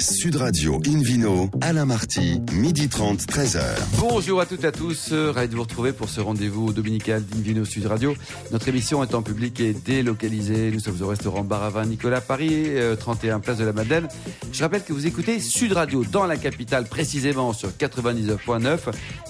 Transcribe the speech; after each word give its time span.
Sud 0.00 0.36
Radio 0.36 0.80
Invino, 0.86 1.50
Alain 1.60 1.84
Marty, 1.84 2.40
midi 2.52 2.88
30, 2.88 3.20
13h. 3.26 3.60
Bonjour 3.98 4.40
à 4.40 4.46
toutes 4.46 4.62
et 4.62 4.68
à 4.68 4.72
tous, 4.72 5.08
euh, 5.10 5.32
ravi 5.32 5.48
de 5.48 5.56
vous 5.56 5.62
retrouver 5.62 5.92
pour 5.92 6.08
ce 6.08 6.20
rendez-vous 6.20 6.72
dominical 6.72 7.24
d'Invino 7.24 7.64
Sud 7.64 7.86
Radio. 7.86 8.14
Notre 8.52 8.68
émission 8.68 9.02
est 9.02 9.14
en 9.14 9.22
public 9.22 9.58
et 9.58 9.72
délocalisée. 9.72 10.70
Nous 10.70 10.78
sommes 10.78 11.02
au 11.02 11.08
restaurant 11.08 11.42
Baravin 11.42 11.84
Nicolas 11.84 12.20
Paris, 12.20 12.66
euh, 12.68 12.94
31 12.94 13.40
place 13.40 13.58
de 13.58 13.64
la 13.64 13.72
Madeleine. 13.72 14.06
Je 14.52 14.62
rappelle 14.62 14.84
que 14.84 14.92
vous 14.92 15.06
écoutez 15.06 15.40
Sud 15.40 15.72
Radio 15.72 16.04
dans 16.04 16.26
la 16.26 16.36
capitale, 16.36 16.84
précisément 16.84 17.52
sur 17.52 17.70
99.9 17.70 18.78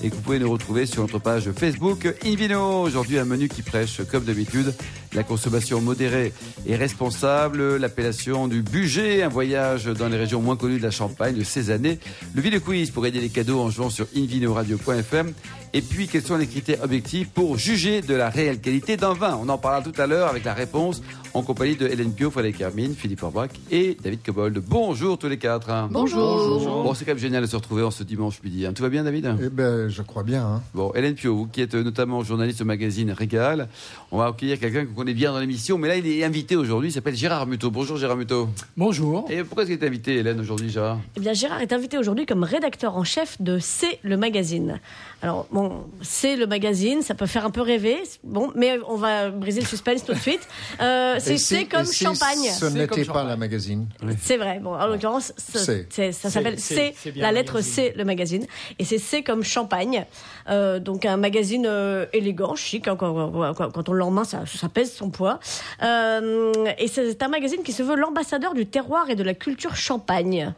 et 0.03 0.11
que 0.11 0.15
vous 0.15 0.21
pouvez 0.21 0.39
nous 0.39 0.51
retrouver 0.51 0.85
sur 0.85 1.01
notre 1.01 1.19
page 1.19 1.51
Facebook 1.53 2.15
Invino. 2.27 2.83
Aujourd'hui, 2.83 3.19
un 3.19 3.25
menu 3.25 3.49
qui 3.49 3.63
prêche, 3.63 4.03
comme 4.11 4.25
d'habitude, 4.25 4.75
la 5.13 5.23
consommation 5.23 5.81
modérée 5.81 6.33
et 6.67 6.77
responsable, 6.77 7.77
l'appellation 7.77 8.49
du 8.49 8.63
budget, 8.63 9.23
un 9.23 9.29
voyage 9.29 9.87
dans 9.87 10.09
les 10.09 10.17
régions 10.17 10.41
moins 10.41 10.57
connues 10.57 10.79
de 10.79 10.83
la 10.83 10.91
Champagne 10.91 11.35
de 11.35 11.45
ces 11.45 11.71
années, 11.71 11.99
le 12.35 12.43
Ville 12.43 12.61
Quiz 12.61 12.91
pour 12.91 13.07
aider 13.07 13.21
les 13.21 13.29
cadeaux 13.29 13.61
en 13.61 13.71
jouant 13.71 13.91
sur 13.91 14.07
invinoradio.fm 14.17 15.33
et 15.75 15.83
puis 15.83 16.09
quels 16.09 16.23
sont 16.23 16.37
les 16.37 16.47
critères 16.47 16.83
objectifs 16.83 17.29
pour 17.29 17.59
juger 17.59 18.01
de 18.01 18.15
la 18.15 18.31
réelle 18.31 18.61
qualité 18.61 18.97
d'un 18.97 19.13
vin? 19.13 19.39
On 19.43 19.49
en 19.49 19.59
parlera 19.59 19.83
tout 19.83 20.01
à 20.01 20.07
l'heure 20.07 20.29
avec 20.29 20.45
la 20.45 20.55
réponse 20.55 21.03
en 21.39 21.43
compagnie 21.43 21.77
de 21.77 21.87
Hélène 21.87 22.13
Pio, 22.13 22.33
Frédéric 22.33 22.61
Hermine, 22.61 22.95
Philippe 22.97 23.23
Orbach 23.23 23.51
et 23.71 23.97
David 24.03 24.21
Cobold. 24.25 24.59
Bonjour 24.67 25.17
tous 25.19 25.29
les 25.29 25.39
quatre. 25.39 25.71
Bonjour. 25.89 26.83
Bon, 26.83 26.95
c'est 26.95 27.05
quand 27.05 27.13
même 27.13 27.19
génial 27.19 27.43
de 27.43 27.47
se 27.47 27.55
retrouver 27.55 27.85
en 27.85 27.93
ce 27.93 28.03
dimanche 28.03 28.43
midi. 28.43 28.67
hein. 28.67 28.73
Tout 28.73 28.83
va 28.83 28.89
bien 28.89 29.05
David? 29.05 29.37
Eh 29.41 29.49
ben, 29.49 29.89
je 29.89 30.03
crois 30.03 30.25
bien. 30.25 30.45
hein. 30.45 30.63
Bon, 30.75 30.93
Hélène 30.97 31.15
Pio, 31.15 31.37
vous 31.37 31.47
qui 31.47 31.61
êtes 31.61 31.75
notamment 31.77 32.25
journaliste 32.25 32.61
au 32.63 32.65
magazine 32.65 33.13
Régal, 33.13 33.69
on 34.11 34.19
va 34.19 34.27
accueillir 34.27 34.59
quelqu'un 34.59 34.85
qu'on 34.85 34.95
connaît 34.95 35.15
bien 35.15 35.33
dans 35.33 35.39
l'émission, 35.39 35.79
mais 35.79 35.87
là 35.87 35.97
il 35.97 36.07
est 36.09 36.25
invité 36.25 36.57
aujourd'hui, 36.57 36.89
il 36.89 36.93
s'appelle 36.93 37.15
Gérard 37.15 37.47
Muto. 37.47 37.71
Bonjour 37.71 37.97
Gérard 37.97 38.17
Muto. 38.17 38.49
Bonjour. 38.77 39.25
Et 39.31 39.45
pourquoi 39.45 39.63
est-ce 39.63 39.71
qu'il 39.73 39.81
est 39.83 39.87
invité 39.87 40.17
Hélène 40.17 40.41
aujourd'hui 40.41 40.71
Gérard? 40.71 40.99
Eh 41.17 41.21
bien, 41.21 41.35
Gérard 41.35 41.61
est 41.61 41.73
invité 41.73 41.99
aujourd'hui 41.99 42.27
comme 42.27 42.43
rédacteur 42.43 42.97
en 42.97 43.05
chef 43.05 43.41
de 43.41 43.61
C'est 43.61 44.01
le 44.03 44.17
magazine. 44.17 44.81
Alors, 45.23 45.47
bon, 45.53 45.85
c'est 46.03 46.35
le 46.37 46.47
magazine, 46.49 47.03
ça 47.03 47.15
peut 47.15 47.27
faire 47.27 47.45
un 47.45 47.51
peu 47.51 47.61
rêver, 47.61 47.97
bon, 48.25 48.51
mais 48.57 48.79
on 48.89 48.97
va 48.97 49.31
briser 49.31 49.61
le 49.61 49.67
suspense 49.67 50.05
tout 50.05 50.15
de 50.15 50.19
suite. 50.19 50.47
Euh, 50.81 51.19
si- 51.37 51.45
c'est 51.57 51.65
comme 51.67 51.85
si 51.85 52.05
champagne. 52.05 52.49
Ce 52.59 52.65
n'était 52.65 52.87
comme 52.87 52.99
pas 52.99 53.05
champagne. 53.05 53.27
la 53.29 53.37
magazine. 53.37 53.89
C'est 54.21 54.37
vrai. 54.39 54.61
Bon, 54.61 54.75
en 54.75 54.87
l'occurrence, 54.87 55.33
ça, 55.37 55.59
C'est. 55.59 55.87
c'est- 55.91 56.13
ça 56.13 56.31
C'est- 56.31 56.31
s'appelle 56.31 56.57
bien 57.13 57.23
la 57.23 57.31
le 57.33 57.35
lettre 57.37 57.55
magazine. 57.55 57.73
C, 57.75 57.93
le 57.97 58.05
magazine. 58.05 58.47
Et 58.79 58.85
c'est 58.85 58.99
C 58.99 59.23
comme 59.23 59.43
champagne. 59.45 60.07
Euh, 60.49 60.79
donc 60.79 61.05
un 61.05 61.17
magazine 61.19 61.67
euh, 61.69 62.07
élégant, 62.13 62.55
chic. 62.55 62.89
hein, 62.89 62.97
quand, 62.97 63.55
quand- 63.55 63.71
quand 63.71 63.89
on 63.89 63.93
l'a 63.93 64.07
en 64.07 64.11
main, 64.11 64.25
ça, 64.25 64.45
ça 64.47 64.69
pèse 64.69 64.93
son 64.95 65.11
poids. 65.11 65.41
Euh, 65.83 66.53
et 66.79 66.89
c'est 66.89 67.23
un 67.23 67.29
magazine 67.29 67.63
qui 67.63 67.73
se 67.73 67.83
veut 67.83 67.97
l'ambassadeur 67.97 68.55
du 68.55 68.67
terroir 68.67 69.11
et 69.11 69.15
de 69.17 69.23
la 69.23 69.35
culture 69.35 69.77
champagne. 69.77 70.55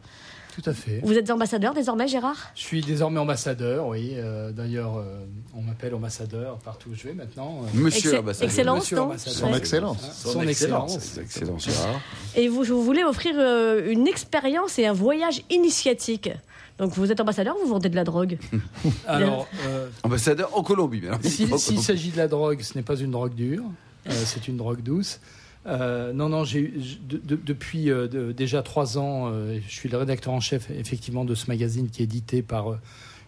Tout 0.61 0.69
à 0.69 0.73
fait. 0.73 0.99
Vous 1.03 1.17
êtes 1.17 1.29
ambassadeur 1.31 1.73
désormais, 1.73 2.07
Gérard? 2.07 2.51
Je 2.55 2.61
suis 2.61 2.81
désormais 2.81 3.19
ambassadeur, 3.19 3.87
oui. 3.87 4.11
Euh, 4.15 4.51
D'ailleurs, 4.51 4.97
euh, 4.97 5.25
on 5.55 5.61
m'appelle 5.61 5.95
ambassadeur 5.95 6.57
partout 6.57 6.89
où 6.91 6.95
je 6.95 7.03
vais 7.07 7.13
maintenant. 7.13 7.63
Euh, 7.63 7.67
Monsieur 7.79 8.13
l'ambassadeur. 8.13 8.49
Excellence, 8.49 8.79
Monsieur 8.81 8.95
non 8.97 9.03
ambassadeur. 9.03 9.39
Son 9.39 9.53
excellence. 9.53 10.09
Son 10.13 10.41
excellence. 10.41 11.17
Excellent 11.17 11.57
Gérard. 11.57 12.01
Et 12.35 12.47
vous, 12.47 12.63
vous 12.63 12.83
voulez 12.83 13.03
offrir 13.03 13.33
euh, 13.37 13.89
une 13.91 14.07
expérience 14.07 14.77
et 14.77 14.85
un 14.85 14.93
voyage 14.93 15.41
initiatique. 15.49 16.29
Donc 16.77 16.93
vous 16.93 17.11
êtes 17.11 17.19
ambassadeur 17.19 17.55
ou 17.57 17.65
vous 17.65 17.73
vendez 17.73 17.89
de 17.89 17.95
la 17.95 18.03
drogue 18.03 18.37
Alors, 19.07 19.47
euh, 19.67 19.87
Ambassadeur 20.03 20.55
en 20.57 20.63
Colombie. 20.63 21.01
si- 21.23 21.47
s'il 21.59 21.79
s'agit 21.81 22.09
de 22.11 22.17
la 22.17 22.27
drogue, 22.27 22.61
ce 22.61 22.75
n'est 22.75 22.81
pas 22.83 22.95
une 22.95 23.11
drogue 23.11 23.33
dure, 23.35 23.63
euh, 24.07 24.11
c'est 24.25 24.47
une 24.47 24.57
drogue 24.57 24.81
douce. 24.81 25.19
Euh, 25.67 26.11
non, 26.13 26.29
non, 26.29 26.43
j'ai 26.43 26.73
de- 27.07 27.17
de- 27.23 27.35
depuis 27.43 27.91
euh, 27.91 28.07
de- 28.07 28.31
déjà 28.31 28.63
trois 28.63 28.97
ans, 28.97 29.29
euh, 29.31 29.59
je 29.67 29.71
suis 29.71 29.89
le 29.89 29.97
rédacteur 29.97 30.33
en 30.33 30.39
chef 30.39 30.71
effectivement 30.71 31.23
de 31.23 31.35
ce 31.35 31.47
magazine 31.47 31.89
qui 31.89 32.01
est 32.01 32.05
édité 32.05 32.41
par 32.41 32.79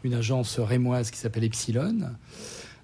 une 0.04 0.16
agence 0.16 0.60
rémoise 0.60 1.12
qui 1.12 1.20
s'appelle 1.20 1.44
Epsilon. 1.44 1.96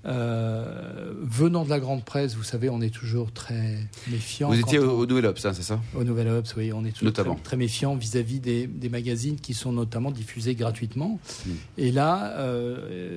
Venant 0.06 1.66
de 1.66 1.70
la 1.70 1.80
grande 1.80 2.04
presse, 2.04 2.36
vous 2.36 2.44
savez, 2.44 2.70
on 2.70 2.82
est 2.82 2.94
toujours 2.94 3.32
très 3.32 3.78
méfiant. 4.10 4.50
Vous 4.50 4.60
étiez 4.60 4.80
au, 4.80 4.90
on- 4.92 5.00
au 5.00 5.06
Nouvel 5.06 5.26
Obs, 5.26 5.46
hein, 5.46 5.52
c'est 5.54 5.64
ça 5.64 5.80
au 5.96 6.04
Nouvel 6.04 6.28
Obs, 6.30 6.54
oui, 6.58 6.72
on 6.74 6.86
est 6.86 6.92
toujours 6.92 7.06
Notamment. 7.06 7.36
très, 7.36 7.44
très 7.44 7.58
méfiant 7.58 7.96
vis-à-vis 7.96 8.40
des, 8.40 8.68
des 8.68 8.90
magazines 8.90 9.36
qui 9.38 9.54
sont 9.54 9.72
notamment 9.72 10.12
diffusés 10.12 10.56
gratuitement. 10.56 11.20
Mm. 11.46 11.50
Et 11.78 11.92
là, 11.92 12.38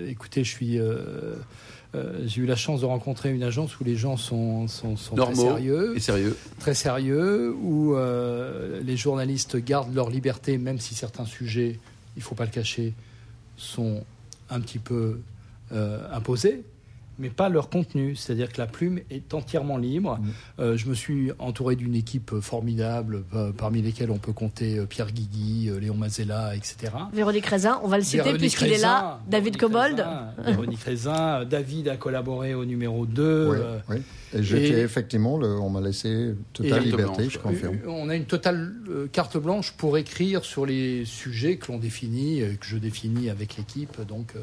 écoutez, 0.09 0.45
je 0.45 0.51
suis, 0.51 0.79
euh, 1.95 2.23
j'ai 2.27 2.41
eu 2.41 2.47
la 2.47 2.57
chance 2.57 2.81
de 2.81 2.87
rencontrer 2.87 3.33
une 3.33 3.43
agence 3.43 3.79
où 3.79 3.85
les 3.85 3.97
gens 3.97 4.17
sont, 4.17 4.67
sont, 4.67 4.97
sont 4.97 5.15
très 5.15 5.35
sérieux, 5.35 5.93
Et 5.95 6.01
sérieux 6.01 6.37
très 6.59 6.75
sérieux, 6.75 7.55
où 7.55 7.95
euh, 7.95 8.81
les 8.83 8.97
journalistes 8.97 9.57
gardent 9.57 9.95
leur 9.95 10.09
liberté, 10.09 10.57
même 10.57 10.79
si 10.79 10.95
certains 10.95 11.27
sujets, 11.27 11.79
il 12.17 12.23
faut 12.23 12.35
pas 12.35 12.45
le 12.45 12.51
cacher, 12.51 12.95
sont 13.59 14.05
un 14.49 14.61
petit 14.61 14.79
peu 14.79 15.21
euh, 15.73 16.07
imposés. 16.13 16.65
Mais 17.19 17.29
pas 17.29 17.49
leur 17.49 17.69
contenu, 17.69 18.17
c'est-à-dire 18.17 18.51
que 18.53 18.59
la 18.59 18.67
plume 18.67 19.01
est 19.11 19.35
entièrement 19.35 19.77
libre. 19.77 20.19
Euh, 20.59 20.77
je 20.77 20.89
me 20.89 20.95
suis 20.95 21.31
entouré 21.39 21.77
d'une 21.77 21.95
équipe 21.95 22.41
formidable, 22.41 23.25
euh, 23.35 23.53
parmi 23.53 23.83
lesquelles 23.83 24.11
on 24.11 24.19
peut 24.19 24.33
compter 24.33 24.79
euh, 24.79 24.87
Pierre 24.87 25.13
Guigui, 25.13 25.69
euh, 25.69 25.79
Léon 25.79 25.95
Mazella, 25.95 26.57
etc. 26.57 26.93
Véronique 27.13 27.47
Raisin, 27.47 27.81
on 27.85 27.89
va 27.89 27.99
le 27.99 28.03
citer 28.05 28.33
puisqu'il 28.35 28.73
est 28.73 28.79
là. 28.79 29.21
David 29.29 29.57
Cobold. 29.59 30.05
Véronique 30.45 30.79
euh, 31.07 31.45
David 31.45 31.89
a 31.89 31.97
collaboré 31.97 32.55
au 32.55 32.65
numéro 32.65 33.05
2. 33.07 33.49
Oui, 33.51 33.57
euh, 33.61 33.79
oui. 33.91 33.97
Et 34.35 34.43
j'étais 34.43 34.81
et- 34.81 34.83
effectivement, 34.83 35.37
le- 35.37 35.59
on 35.61 35.69
m'a 35.69 35.81
laissé 35.83 36.35
totale 36.55 36.83
liberté, 36.85 37.23
blanche, 37.25 37.33
je 37.35 37.39
confirme. 37.39 37.75
Euh, 37.85 37.89
On 37.89 38.09
a 38.09 38.17
une 38.17 38.25
totale 38.25 38.73
euh, 38.89 39.07
carte 39.13 39.37
blanche 39.37 39.73
pour 39.73 39.99
écrire 39.99 40.45
sur 40.45 40.65
les 40.65 41.05
sujets 41.05 41.57
que 41.57 41.71
l'on 41.71 41.79
définit, 41.79 42.41
euh, 42.43 42.55
que 42.55 42.67
je 42.67 42.79
définis 42.79 43.29
avec 43.29 43.57
l'équipe. 43.59 44.01
Donc, 44.09 44.35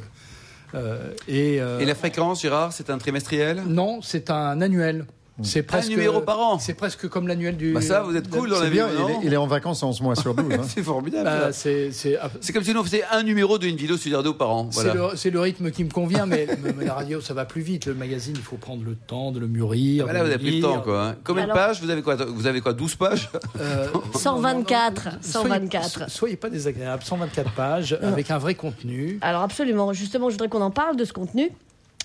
euh, 0.75 0.77
euh, 0.77 1.13
et, 1.27 1.61
euh, 1.61 1.79
Et 1.79 1.85
la 1.85 1.95
fréquence, 1.95 2.41
Gérard, 2.41 2.73
c'est 2.73 2.89
un 2.89 2.97
trimestriel? 2.97 3.63
Non, 3.67 4.01
c'est 4.01 4.29
un 4.29 4.61
annuel. 4.61 5.05
C'est 5.43 5.63
presque 5.63 5.89
numéro 5.89 6.21
par 6.21 6.39
an. 6.39 6.59
C'est 6.59 6.73
presque 6.73 7.07
comme 7.07 7.27
l'annuel 7.27 7.57
du. 7.57 7.73
Bah 7.73 7.81
ça, 7.81 8.01
vous 8.01 8.15
êtes 8.15 8.29
cool 8.29 8.49
dans 8.49 8.59
la 8.59 8.65
vie, 8.65 8.71
bien, 8.71 8.87
il 8.91 9.11
est, 9.11 9.17
il 9.27 9.33
est 9.33 9.37
en 9.37 9.47
vacances 9.47 9.81
11 9.83 10.01
mois 10.01 10.15
sur 10.15 10.33
12. 10.33 10.45
hein. 10.53 10.61
C'est 10.67 10.83
formidable. 10.83 11.23
Bah, 11.25 11.51
c'est 11.51 11.91
c'est- 11.91 12.17
C'est 12.41 12.53
comme 12.53 12.63
si 12.63 12.73
nous 12.73 12.79
on 12.79 12.83
faisait 12.83 13.03
un 13.11 13.23
numéro 13.23 13.57
d'une 13.57 13.75
vidéo 13.75 13.97
Sud 13.97 14.13
Radio 14.13 14.33
par 14.33 14.49
an. 14.51 14.69
c'est 14.71 14.83
Voilà. 14.83 14.93
le, 15.11 15.17
c'est 15.17 15.29
le 15.29 15.39
rythme 15.39 15.71
qui 15.71 15.83
me 15.83 15.89
convient, 15.91 16.25
mais, 16.25 16.47
mais 16.77 16.85
la 16.85 16.93
radio, 16.93 17.21
ça 17.21 17.33
va 17.33 17.45
plus 17.45 17.61
vite. 17.61 17.85
Le 17.85 17.93
magazine, 17.93 18.33
il 18.37 18.41
faut 18.43 18.57
prendre 18.57 18.83
le 18.83 18.95
temps 18.95 19.31
de 19.31 19.39
le 19.39 19.47
mûrir. 19.47 20.03
Ah 20.03 20.07
bah 20.07 20.13
là, 20.13 20.23
vous 20.23 20.29
avez 20.29 20.37
pris 20.37 20.55
le 20.57 20.61
temps, 20.61 20.81
quoi. 20.81 21.07
hein. 21.09 21.15
Combien 21.23 21.47
de 21.47 21.53
pages 21.53 21.81
Vous 21.81 21.89
avez 21.89 22.01
quoi 22.01 22.15
Vous 22.15 22.47
avez 22.47 22.61
quoi 22.61 22.73
12 22.73 22.95
pages? 22.95 23.29
Euh, 23.59 23.87
124, 24.15 25.05
non, 25.05 25.11
non, 25.11 25.15
non, 25.15 25.21
124. 25.21 25.89
Soyez, 25.89 26.09
soyez 26.09 26.35
pas 26.35 26.49
désagréable. 26.49 27.03
124 27.03 27.51
pages 27.53 27.97
avec 28.01 28.31
un 28.31 28.37
vrai 28.37 28.55
contenu. 28.55 29.17
Alors 29.21 29.41
absolument, 29.41 29.93
justement, 29.93 30.29
je 30.29 30.33
voudrais 30.33 30.49
qu'on 30.49 30.61
en 30.61 30.71
parle 30.71 30.95
de 30.95 31.05
ce 31.05 31.13
contenu. 31.13 31.49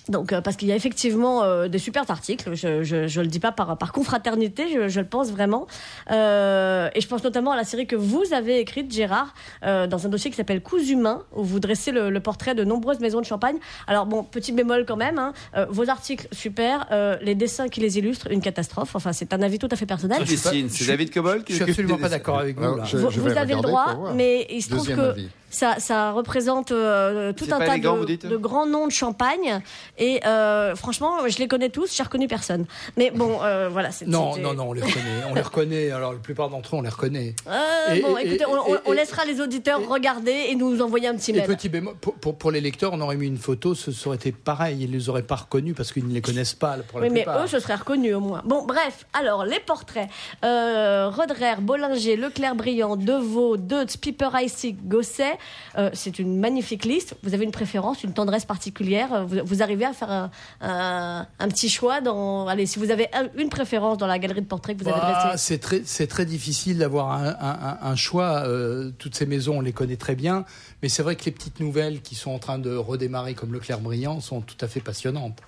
Donc, 0.07 0.33
euh, 0.33 0.41
parce 0.41 0.55
qu'il 0.55 0.67
y 0.67 0.71
a 0.71 0.75
effectivement 0.75 1.43
euh, 1.43 1.67
des 1.67 1.79
super 1.79 2.03
articles, 2.09 2.53
je, 2.53 2.83
je, 2.83 3.07
je 3.07 3.21
le 3.21 3.27
dis 3.27 3.39
pas 3.39 3.51
par, 3.51 3.75
par 3.77 3.91
confraternité, 3.91 4.65
je, 4.73 4.87
je 4.87 4.99
le 4.99 5.05
pense 5.07 5.31
vraiment. 5.31 5.65
Euh, 6.11 6.89
et 6.93 7.01
je 7.01 7.07
pense 7.07 7.23
notamment 7.23 7.51
à 7.51 7.55
la 7.55 7.63
série 7.63 7.87
que 7.87 7.95
vous 7.95 8.23
avez 8.33 8.59
écrite, 8.59 8.93
Gérard, 8.93 9.33
euh, 9.63 9.87
dans 9.87 10.05
un 10.05 10.09
dossier 10.09 10.29
qui 10.29 10.37
s'appelle 10.37 10.61
Coups 10.61 10.89
humains, 10.89 11.23
où 11.35 11.43
vous 11.43 11.59
dressez 11.59 11.91
le, 11.91 12.09
le 12.09 12.19
portrait 12.19 12.53
de 12.55 12.63
nombreuses 12.63 12.99
maisons 12.99 13.19
de 13.19 13.25
champagne. 13.25 13.57
Alors 13.87 14.05
bon, 14.05 14.23
petit 14.23 14.51
bémol 14.51 14.85
quand 14.87 14.95
même, 14.97 15.17
hein, 15.17 15.33
euh, 15.57 15.65
vos 15.69 15.89
articles 15.89 16.27
super, 16.31 16.85
euh, 16.91 17.17
les 17.21 17.35
dessins 17.35 17.67
qui 17.67 17.79
les 17.81 17.97
illustrent, 17.97 18.31
une 18.31 18.41
catastrophe. 18.41 18.95
Enfin, 18.95 19.11
c'est 19.13 19.33
un 19.33 19.41
avis 19.41 19.59
tout 19.59 19.69
à 19.71 19.75
fait 19.75 19.85
personnel. 19.85 20.19
Je 20.23 20.35
C'est 20.35 20.67
suis- 20.69 20.85
David 20.87 21.11
Cobol 21.11 21.39
Je 21.39 21.43
qui 21.45 21.53
suis 21.53 21.59
s'occupe 21.61 21.73
absolument 21.79 21.97
pas 21.97 22.09
d'accord 22.09 22.39
avec 22.39 22.57
vous. 22.59 22.75
Là. 22.77 22.83
je- 22.85 22.97
vous, 22.97 23.09
vous 23.09 23.37
avez 23.37 23.55
le 23.55 23.61
droit, 23.61 24.11
mais 24.15 24.45
il 24.49 24.61
se 24.61 24.69
trouve 24.69 24.79
Deuxième 24.81 24.97
que 24.99 25.03
avis. 25.11 25.29
Ça, 25.55 25.75
ça 25.79 26.11
représente 26.11 26.71
euh, 26.71 27.33
tout 27.33 27.45
un 27.51 27.59
tas 27.59 27.77
de, 27.77 28.37
grands 28.37 28.65
noms 28.65 28.85
de 28.87 28.91
champagne. 28.91 29.61
Et 29.97 30.19
euh, 30.25 30.75
franchement, 30.75 31.27
je 31.27 31.37
les 31.39 31.47
connais 31.47 31.69
tous, 31.69 31.95
j'ai 31.95 32.03
reconnu 32.03 32.27
personne. 32.27 32.65
Mais 32.97 33.09
bon, 33.11 33.39
euh, 33.41 33.69
voilà. 33.71 33.91
c'est- 33.91 34.05
Non, 34.05 34.37
non, 34.37 34.53
non, 34.53 34.65
on 34.69 34.73
les 34.73 34.81
reconnaît. 34.81 35.23
On 35.29 35.33
les 35.33 35.41
reconnaît. 35.41 35.91
Alors, 35.91 36.13
la 36.13 36.19
plupart 36.19 36.49
d'entre 36.49 36.75
eux, 36.75 36.79
on 36.79 36.81
les 36.81 36.89
reconnaît. 36.89 37.33
Euh, 37.47 37.93
Et- 37.93 38.01
bon, 38.01 38.17
et- 38.17 38.21
écoutez, 38.27 38.41
et- 38.41 38.45
on, 38.45 38.51
on- 38.53 38.75
et- 38.75 38.79
on 38.85 38.93
et- 38.93 38.95
laissera 38.97 39.25
les 39.25 39.39
auditeurs 39.41 39.81
et- 39.81 39.85
regarder 39.85 40.45
et 40.49 40.55
nous 40.55 40.81
envoyer 40.81 41.07
un 41.07 41.15
petit 41.15 41.31
Et 41.31 41.35
mail. 41.35 41.47
petit 41.47 41.69
bémol, 41.69 41.95
pour, 41.95 42.13
pour, 42.15 42.37
pour 42.37 42.51
les 42.51 42.61
lecteurs, 42.61 42.91
on 42.93 43.01
aurait 43.01 43.15
mis 43.15 43.27
une 43.27 43.37
photo, 43.37 43.73
ce 43.75 43.91
ça 43.91 44.07
aurait 44.07 44.17
été 44.17 44.31
pareil. 44.31 44.77
Ils 44.81 44.89
ne 44.91 44.95
les 44.97 45.09
auraient 45.09 45.23
pas 45.23 45.35
reconnus 45.35 45.73
parce 45.75 45.91
qu'ils 45.93 46.07
ne 46.07 46.13
les 46.13 46.21
connaissent 46.21 46.53
pas 46.53 46.75
pour 46.87 46.99
la 46.99 47.07
Oui, 47.07 47.13
mais 47.13 47.25
eux, 47.27 47.47
ce 47.47 47.59
serait 47.59 47.75
reconnu 47.75 48.13
au 48.13 48.19
moins. 48.19 48.41
Bon, 48.45 48.65
bref, 48.65 49.05
alors, 49.13 49.45
les 49.45 49.59
portraits. 49.59 50.09
Euh, 50.43 51.09
Roderer, 51.09 51.55
Bollinger, 51.61 52.17
Leclerc 52.17 52.55
Briand, 52.55 52.95
Deveau, 52.97 53.55
Deutz, 53.57 53.95
Piper 53.97 54.29
Heissig, 54.37 54.75
Gosset. 54.87 55.37
Euh, 55.77 55.89
c'est 55.93 56.19
une 56.19 56.39
magnifique 56.39 56.85
liste. 56.85 57.15
Vous 57.23 57.33
avez 57.33 57.43
une 57.43 57.51
préférence, 57.51 58.03
une 58.03 58.13
tendresse 58.13 58.45
particulière. 58.45 59.13
Euh, 59.13 59.23
Vous, 59.25 59.37
vous 59.43 59.61
arrivez 59.61 59.85
à 59.85 59.93
faire 59.93 60.09
un, 60.11 60.31
un- 60.61 61.27
un 61.39 61.47
petit 61.49 61.69
choix 61.69 61.99
dans. 62.01 62.47
Allez, 62.47 62.65
si 62.65 62.79
vous 62.79 62.91
avez 62.91 63.07
un- 63.13 63.27
une 63.37 63.49
préférence 63.49 63.97
dans 63.97 64.07
la 64.07 64.19
galerie 64.19 64.41
de 64.41 64.45
portraits 64.47 64.77
que 64.77 64.83
vous 64.83 64.89
avez 64.89 64.99
Bah, 65.01 65.23
dressée. 65.29 65.37
c'est 65.37 65.57
très, 65.59 65.81
c'est 65.85 66.07
très 66.07 66.25
difficile 66.25 66.77
d'avoir 66.77 67.11
un, 67.11 67.95
choix. 67.95 68.43
Euh, 68.47 68.91
toutes 68.97 69.15
ces 69.15 69.25
maisons, 69.25 69.57
on 69.57 69.61
les 69.61 69.73
connaît 69.73 69.97
très 69.97 70.15
bien. 70.15 70.45
Mais 70.81 70.89
c'est 70.89 71.03
vrai 71.03 71.15
que 71.15 71.25
les 71.25 71.31
petites 71.31 71.59
nouvelles 71.59 72.01
qui 72.01 72.15
sont 72.15 72.31
en 72.31 72.39
train 72.39 72.57
de 72.59 72.75
redémarrer, 72.75 73.33
comme 73.33 73.53
Leclerc 73.53 73.79
Briand, 73.79 74.19
sont 74.21 74.41
tout 74.41 74.57
à 74.61 74.67
fait 74.67 74.79
passionnantes. 74.81 75.39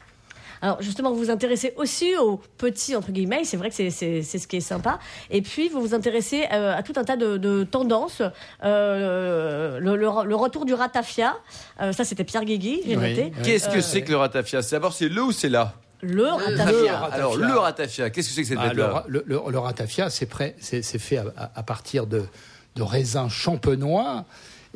Alors 0.62 0.82
justement, 0.82 1.12
vous 1.12 1.18
vous 1.20 1.30
intéressez 1.32 1.74
aussi 1.78 2.16
aux 2.18 2.38
petits, 2.58 2.96
entre 2.96 3.12
guillemets, 3.12 3.44
c'est 3.44 3.58
vrai 3.58 3.70
que 3.70 3.76
c'est- 3.76 3.90
ce 4.24 4.48
qui 4.48 4.58
est 4.58 4.62
sympa. 4.62 5.00
Et 5.30 5.42
puis, 5.42 5.70
vous 5.70 5.82
vous 5.82 5.94
intéressez 5.94 6.46
euh, 6.52 6.76
à 6.76 6.84
tout 6.84 6.94
un 6.96 7.04
tas 7.04 7.16
de, 7.18 7.38
de 7.38 7.64
tendances. 7.64 8.22
Euh, 8.64 9.80
le, 9.80 9.96
le- 9.96 10.26
le 10.26 10.36
retour 10.36 10.66
du 10.66 10.74
ratafia, 10.74 11.36
Euh, 11.82 11.92
ça 11.94 12.04
c'était 12.04 12.24
Pierre 12.24 12.44
Guigui, 12.46 12.82
j'ai 12.86 12.98
Oui. 12.98 13.10
noté. 13.10 13.32
Qu'est-ce 13.44 13.70
que 13.70 13.78
Euh, 13.78 13.82
c'est 13.82 14.02
que 14.02 14.10
le 14.12 14.18
ratafia? 14.18 14.62
C'est 14.62 14.76
D'abord, 14.76 14.94
c'est 14.94 15.10
le 15.10 15.22
ou 15.24 15.32
c'est 15.32 15.50
là 15.50 15.74
Le 16.02 16.16
Le 16.16 16.30
ratafia. 16.30 16.98
Alors, 17.12 17.36
le 17.38 17.54
ratafia, 17.58 18.10
qu'est-ce 18.10 18.30
que 18.30 18.36
c'est 18.36 18.42
que 18.42 18.48
cette 18.48 18.58
Ah, 18.60 18.66
le, 18.66 18.70
bête-là 18.76 18.88
ra- 18.94 19.06
le- 19.08 19.24
le- 19.28 19.42
le 19.50 19.60
ratafia, 19.60 20.10
c'est 20.10 20.26
prêt- 20.30 20.56
c'est 20.60 20.82
c'est 20.82 21.00
fait 21.00 21.18
à, 21.18 21.26
à- 21.38 21.52
à 21.56 21.64
partir 21.64 22.06
de, 22.08 22.24
de 22.76 22.84
raisins 22.84 23.30
champenois. 23.30 24.26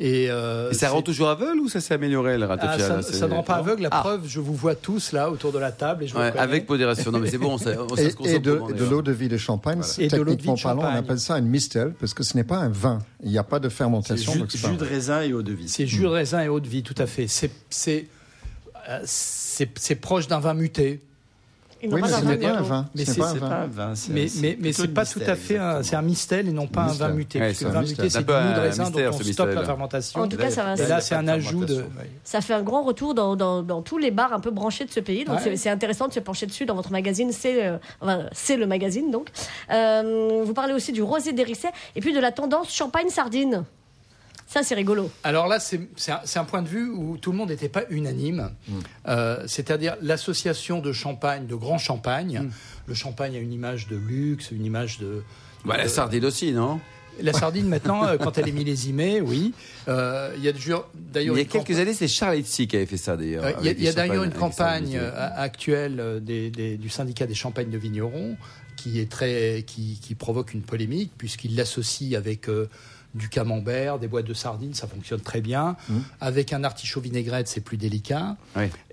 Et, 0.04 0.26
euh, 0.28 0.72
Et 0.72 0.74
ça 0.74 0.90
rend 0.90 1.00
toujours 1.00 1.28
aveugle 1.28 1.60
ou 1.60 1.68
ça 1.68 1.80
s'est 1.80 1.94
amélioré 1.94 2.36
le 2.36 2.42
Ah, 2.44 2.48
ratafia 2.48 2.88
ça, 2.88 2.96
là, 2.96 3.02
ça 3.02 3.28
ne 3.28 3.34
rend 3.34 3.44
pas 3.44 3.54
aveugle. 3.54 3.82
La 3.84 3.88
Ah. 3.92 4.00
preuve, 4.00 4.22
je 4.26 4.40
vous 4.40 4.52
vois 4.54 4.74
tous 4.74 5.12
là 5.12 5.30
autour 5.30 5.52
de 5.52 5.60
la 5.60 5.70
table 5.70 6.02
et 6.02 6.08
je 6.08 6.16
Ouais, 6.16 6.36
avec 6.36 6.68
modération. 6.68 7.12
Non, 7.12 7.20
mais 7.20 7.30
c'est 7.30 7.38
bon, 7.38 7.52
on 7.54 7.58
sait, 7.58 7.78
on 7.78 7.94
sait 7.94 8.06
Et, 8.06 8.10
ce 8.10 8.16
qu'on 8.16 8.24
et 8.24 8.40
de, 8.40 8.50
l'eau 8.90 9.00
de 9.00 9.12
vie 9.12 9.28
de 9.28 9.36
champagne, 9.36 9.78
de 9.78 10.02
de 10.02 10.24
techniquement 10.24 10.56
parlant, 10.56 10.82
on 10.82 10.96
appelle 10.98 11.20
ça 11.20 11.38
une 11.38 11.46
mistel, 11.46 11.94
parce 12.00 12.14
que 12.14 12.24
ce 12.24 12.36
n'est 12.36 12.42
pas 12.42 12.56
un 12.56 12.68
vin. 12.68 12.98
Il 13.22 13.30
n'y 13.30 13.38
a 13.38 13.44
pas 13.44 13.60
de 13.60 13.68
fermentation. 13.68 14.32
jus, 14.32 14.42
c'est 14.48 14.58
jus 14.58 14.66
un 14.66 14.72
de 14.72 14.84
vin. 14.84 14.90
raisin 14.90 15.22
et 15.22 15.32
eau 15.32 15.42
de 15.42 15.52
vie. 15.52 15.68
C'est 15.68 15.86
jus 15.86 16.02
de 16.02 16.06
raisin 16.08 16.42
et 16.42 16.48
eau 16.48 16.58
de 16.58 16.68
vie, 16.68 16.82
tout 16.82 16.96
à 16.98 17.06
fait. 17.06 17.26
C'est 17.28 18.08
euh, 18.88 18.98
c'est 19.04 19.94
proche 19.94 20.26
d'un 20.26 20.40
vin 20.40 20.54
muté. 20.54 21.00
Oui, 21.82 22.00
pas 22.00 22.06
mais 22.06 22.12
ce 22.12 22.24
n'est 22.24 22.36
pas 22.38 22.48
un 22.58 22.62
vin. 22.62 22.86
Mais 22.94 23.04
Ce 23.04 23.08
n'est 23.10 23.14
c'est- 23.14 23.20
pas 23.20 23.26
un 23.26 23.32
C'est 23.32 23.38
vin. 23.38 23.48
pas 23.48 23.54
un 23.56 23.66
vin. 23.66 23.92
Mais, 24.10 24.26
mais, 24.40 24.58
mais 24.60 24.72
c'est 24.72 24.88
pas 24.88 25.04
tout 25.04 25.20
à 25.26 25.34
fait 25.34 25.58
un, 25.58 25.82
c'est 25.82 25.96
un 25.96 26.02
mistel 26.02 26.48
et 26.48 26.52
non 26.52 26.66
pas 26.66 26.82
un 26.82 26.92
vin 26.92 27.08
muté. 27.10 27.38
Le 27.38 27.44
un 27.46 27.48
vin 27.70 27.80
muté, 27.82 28.08
C'est 28.10 28.18
du 28.20 28.24
mou 28.24 28.32
de 28.54 28.60
raisin 28.60 28.84
mystère, 28.84 29.10
dont 29.10 29.16
on 29.18 29.22
stoppe 29.24 29.54
la 29.54 29.64
fermentation. 29.64 30.20
En 30.20 30.28
tout 30.28 30.36
cas, 30.36 30.50
ça 30.50 30.62
va- 30.64 30.74
Et 30.74 30.86
là, 30.86 31.00
c'est 31.00 31.14
un 31.14 31.28
ajout 31.28 31.64
de. 31.64 31.84
Ça 32.24 32.40
fait 32.40 32.54
un 32.54 32.62
grand 32.62 32.82
retour 32.82 33.14
dans, 33.14 33.36
dans, 33.36 33.62
dans 33.62 33.82
tous 33.82 33.98
les 33.98 34.10
bars 34.10 34.32
un 34.32 34.40
peu 34.40 34.50
branchés 34.50 34.84
de 34.84 34.90
ce 34.90 35.00
pays. 35.00 35.24
Donc 35.24 35.36
Ouais. 35.36 35.42
c'est- 35.42 35.56
c'est 35.56 35.70
intéressant 35.70 36.08
de 36.08 36.12
se 36.12 36.20
pencher 36.20 36.46
dessus 36.46 36.66
dans 36.66 36.74
votre 36.74 36.92
magazine. 36.92 37.32
C'est 37.32 37.66
euh, 37.66 37.78
enfin, 38.00 38.20
c'est 38.32 38.56
le 38.56 38.66
magazine 38.66 39.10
donc. 39.10 39.28
Euh, 39.70 40.42
vous 40.44 40.54
parlez 40.54 40.74
aussi 40.74 40.92
du 40.92 41.02
rosé 41.02 41.32
d'Hérisset 41.32 41.70
et 41.96 42.00
puis 42.00 42.12
de 42.12 42.20
la 42.20 42.32
tendance 42.32 42.72
champagne-sardine. 42.72 43.64
Ça 44.52 44.62
c'est 44.62 44.74
rigolo. 44.74 45.10
Alors 45.24 45.46
là, 45.46 45.58
c'est 45.60 45.80
c'est 45.96 46.12
un, 46.12 46.20
un 46.42 46.44
point 46.44 46.60
de 46.62 46.68
vue 46.68 46.90
où 46.90 47.16
tout 47.16 47.32
le 47.32 47.38
monde 47.38 47.48
n'était 47.48 47.70
pas 47.70 47.84
unanime. 47.88 48.50
Mm. 48.68 48.72
Euh, 49.08 49.42
C'est-à-dire 49.46 49.96
l'association 50.02 50.80
de 50.80 50.92
champagne, 50.92 51.46
de 51.46 51.54
grand 51.54 51.78
champagne. 51.78 52.40
Mm. 52.42 52.50
Le 52.88 52.94
champagne 52.94 53.34
a 53.36 53.38
une 53.38 53.52
image 53.52 53.88
de 53.88 53.96
luxe, 53.96 54.50
une 54.50 54.64
image 54.66 54.98
de. 54.98 55.22
Bah, 55.64 55.76
la 55.78 55.88
sardine 55.88 56.24
aussi, 56.26 56.52
non? 56.52 56.80
La 57.20 57.32
sardine, 57.34 57.68
maintenant, 57.68 58.04
euh, 58.06 58.16
quand 58.16 58.38
elle 58.38 58.48
est 58.48 58.52
millésimée, 58.52 59.20
oui. 59.20 59.52
Euh, 59.86 60.32
Il 60.38 60.42
y 60.44 60.48
a 60.48 60.52
d'ailleurs 60.52 60.88
Il 61.14 61.38
y 61.38 61.40
a 61.40 61.44
quelques 61.44 61.78
années, 61.78 61.92
c'est 61.94 62.08
Charles 62.08 62.36
Hetzi 62.38 62.66
qui 62.66 62.76
avait 62.76 62.86
fait 62.86 62.96
ça 62.96 63.16
d'ailleurs. 63.16 63.44
Euh, 63.44 63.52
Il 63.62 63.82
y 63.82 63.88
a, 63.88 63.92
d'ailleurs 63.92 64.24
une 64.24 64.32
campagne 64.32 64.98
actuelle 65.36 66.20
des- 66.22 66.50
des- 66.50 66.76
du 66.76 66.88
syndicat 66.88 67.26
des 67.26 67.34
champagnes 67.34 67.70
de 67.70 67.78
vignerons 67.78 68.36
qui 68.76 68.98
est 68.98 69.10
très 69.10 69.62
qui, 69.66 69.98
qui 70.02 70.14
provoque 70.14 70.54
une 70.54 70.62
polémique 70.62 71.12
puisqu'il 71.18 71.54
l'associe 71.54 72.14
avec 72.14 72.48
euh, 72.48 72.68
du 73.14 73.28
camembert, 73.28 73.98
des 73.98 74.08
boîtes 74.08 74.26
de 74.26 74.34
sardines, 74.34 74.74
ça 74.74 74.86
fonctionne 74.86 75.20
très 75.20 75.40
bien. 75.40 75.76
Avec 76.20 76.52
un 76.52 76.64
artichaut 76.64 77.00
vinaigrette, 77.00 77.48
c'est 77.48 77.60
plus 77.60 77.76
délicat. 77.76 78.36